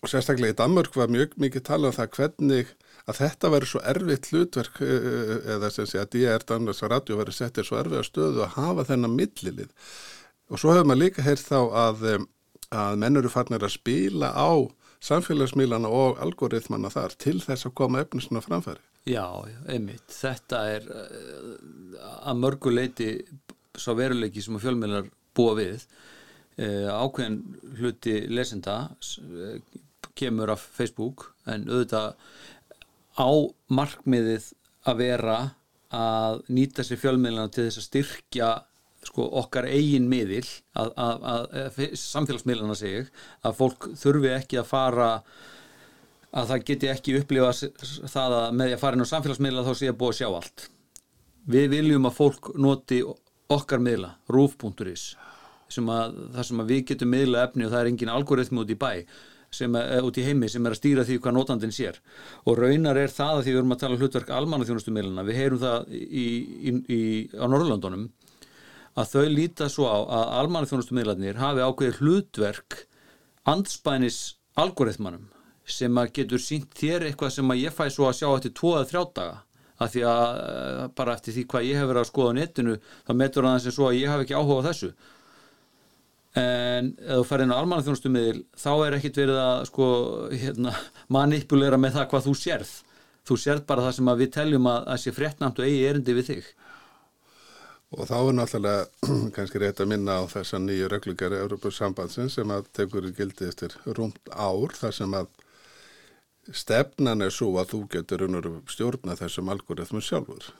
[0.02, 2.72] og sérstaklega í Danmörk var mjög mikið tala um það hvernig
[3.08, 7.38] að þetta verður svo erfitt hlutverk eh, eða sem sé að DR Danmörks radio verður
[7.38, 9.70] settið svo erfið að stöðu að hafa þennan millilið
[10.48, 12.28] og svo hefur maður líka heyrt þá að, em,
[12.72, 14.50] að menn eru farnir að spila á
[15.04, 18.82] samfélagsmiðlana og algoritmana þar til þess að koma efnisuna framfæri.
[19.08, 19.24] Já,
[19.70, 21.52] einmitt, þetta er uh,
[22.28, 23.12] að mörgu leiti
[23.78, 25.84] svo veruleiki sem að fjölmiðlar búa við
[26.58, 27.38] uh, ákveðin
[27.78, 29.58] hluti lesenda uh,
[30.18, 32.16] kemur af Facebook en auðvitað
[33.18, 33.30] á
[33.72, 34.50] markmiðið
[34.88, 35.38] að vera
[35.94, 38.50] að nýta sér fjölmiðlana til þess að styrkja
[39.06, 40.44] sko, okkar eigin miðil
[40.74, 43.12] að, að, að, að samfélagsmiðlana sig
[43.46, 45.12] að fólk þurfi ekki að fara
[46.28, 47.52] að það geti ekki upplifa
[48.10, 50.28] það að með því að fara inn á samfélagsmiðla þá sé að búa að sjá
[50.28, 50.68] allt.
[51.48, 53.00] Við viljum að fólk noti
[53.48, 55.08] okkar miðla, roof.is
[55.68, 58.92] það sem að við getum miðla efni og það er engin algoritmi út í bæ
[59.52, 61.98] sem er út í heimi sem er að stýra því hvað notandin sér.
[62.44, 65.94] Og raunar er það að því við erum að tala hlutverk almannaþjónustumilina, við heyrum það
[65.96, 66.26] í,
[66.68, 67.00] í, í,
[67.32, 68.08] á Norrlandunum
[68.98, 72.78] að þau líta svo á að almannaþjónustumillarnir hafi ákveðið hlutverk
[73.48, 74.20] andspænis
[74.58, 75.28] algoritmanum
[75.68, 78.72] sem að getur sínt þér eitthvað sem að ég fæ svo að sjá eftir tvo
[78.78, 79.36] eða þrjá daga.
[79.78, 82.74] Af því að eh, bara eftir því hvað ég hef verið að skoða á netinu
[83.06, 84.88] þá metur hann sem svo að ég haf ekki áhuga á þessu.
[86.38, 89.86] En ef þú fær inn á almannaþjónustumiðil þá er ekkit verið að sko,
[90.32, 90.74] hérna,
[91.14, 92.72] manipulera með það hvað þú sérð.
[93.28, 96.16] Þú sérð bara það sem að við teljum að það sé fréttnamt og eigi erindi
[96.16, 96.50] við þig
[97.96, 102.68] Og þá er náttúrulega kannski rétt að minna á þessa nýju reglugari Európa-sambandsins sem að
[102.76, 105.30] tekur í gildi eftir rúmt ár þar sem að
[106.52, 110.50] stefnan er svo að þú getur unnur stjórna þessum algoritmum sjálfur.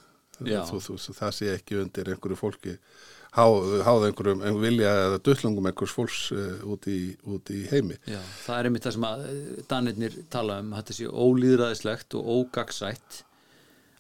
[0.47, 0.63] Já.
[0.69, 2.77] Þú, þú, það sé ekki undir einhverju fólki
[3.35, 7.99] háð, háð einhverjum en vilja eða döllungum einhvers fólks uh, út, í, út í heimi.
[8.09, 12.31] Já, það er einmitt það sem að eh, Danirnir tala um, þetta sé ólýðræðislegt og
[12.37, 13.23] ógagsætt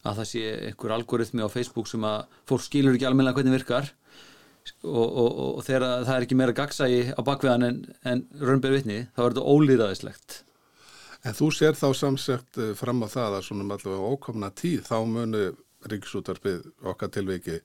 [0.04, 3.92] að það sé einhver algoritmi á Facebook sem að fólk skilur ekki almennilega hvernig virkar
[4.84, 9.06] og, og, og þegar það er ekki meira gagsægi á bakveðan en, en raunber vitni,
[9.16, 10.42] þá er þetta ólýðræðislegt
[11.26, 14.84] En þú sér þá samsett eh, fram á það að svona um allavega ókomna tíð
[14.86, 15.42] þá munu
[15.90, 17.58] ríksútarpið okkar tilviki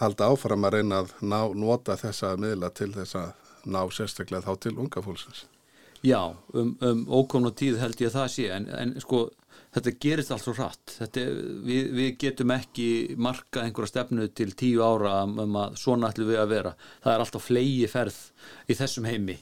[0.00, 4.62] halda áfram að reyna að ná, nota þessa miðla til þess að ná sérstaklega þá
[4.62, 5.46] til unga fólksins.
[6.06, 6.20] Já,
[6.54, 9.22] um, um ókomna tíð held ég að það sé en, en sko
[9.76, 11.24] þetta gerist allt svo þetta,
[11.66, 12.88] við, við getum ekki
[13.20, 16.72] marka einhverja stefnu til tíu ára um að svona ætlum við að vera.
[17.04, 18.20] Það er alltaf flegi ferð
[18.66, 19.36] í þessum heimi.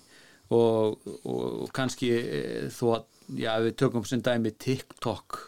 [0.55, 2.41] Og, og, kannski e,
[2.75, 3.05] þó að
[3.41, 5.39] já, við tökum sem dæmi TikTok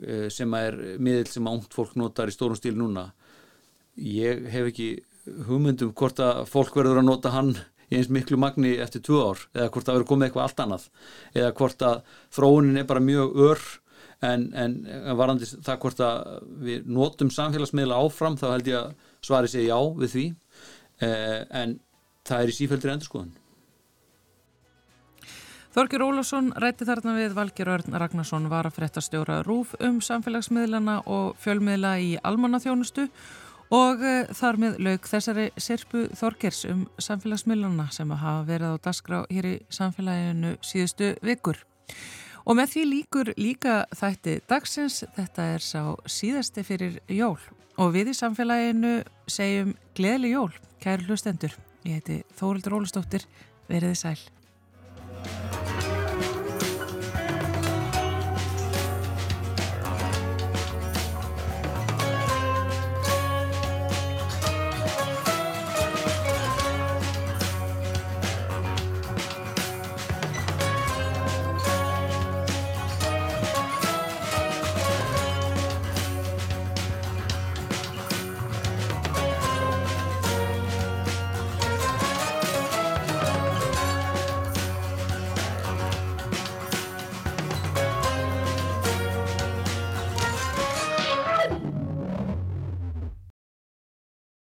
[0.00, 3.10] eh, sem er miðil sem ánt fólk notar í stórum stíl núna.
[3.98, 4.88] Ég hef ekki
[5.48, 7.52] hugmyndum hvort að fólk verður að nota hann
[7.92, 10.88] í eins miklu magni eftir tvö ár eða hvort það verður komið eitthvað allt annað
[11.36, 13.64] eða hvort að þróunin er bara mjög ör
[14.22, 14.76] en, en
[15.18, 16.20] varandi það hvort að
[16.66, 20.24] við notum samfélagsmiðla áfram þá held ég að svari segja já við því.
[21.02, 21.78] Eh, en
[22.26, 23.32] það er í sífældir endurskoðun.
[25.72, 30.98] Þorgir Ólafsson rætti þarna við Valgir Örn Ragnarsson var að frétta stjóra rúf um samfélagsmiðlana
[31.08, 33.06] og fjölmiðla í almannaþjónustu
[33.72, 39.22] og uh, þar með lauk þessari sirpu Þorgirs um samfélagsmiðlana sem hafa verið á dasgrá
[39.30, 41.62] hér í samfélaginu síðustu vikur.
[42.42, 47.38] Og með því líkur líka þætti dagsins, þetta er sá síðasti fyrir jól
[47.80, 48.98] og við í samfélaginu
[49.30, 50.50] segjum gleðli jól,
[50.82, 51.56] kæru hlustendur.
[51.86, 53.26] Ég heiti Þórildur Ólustóttir,
[53.70, 55.61] veriði sæl.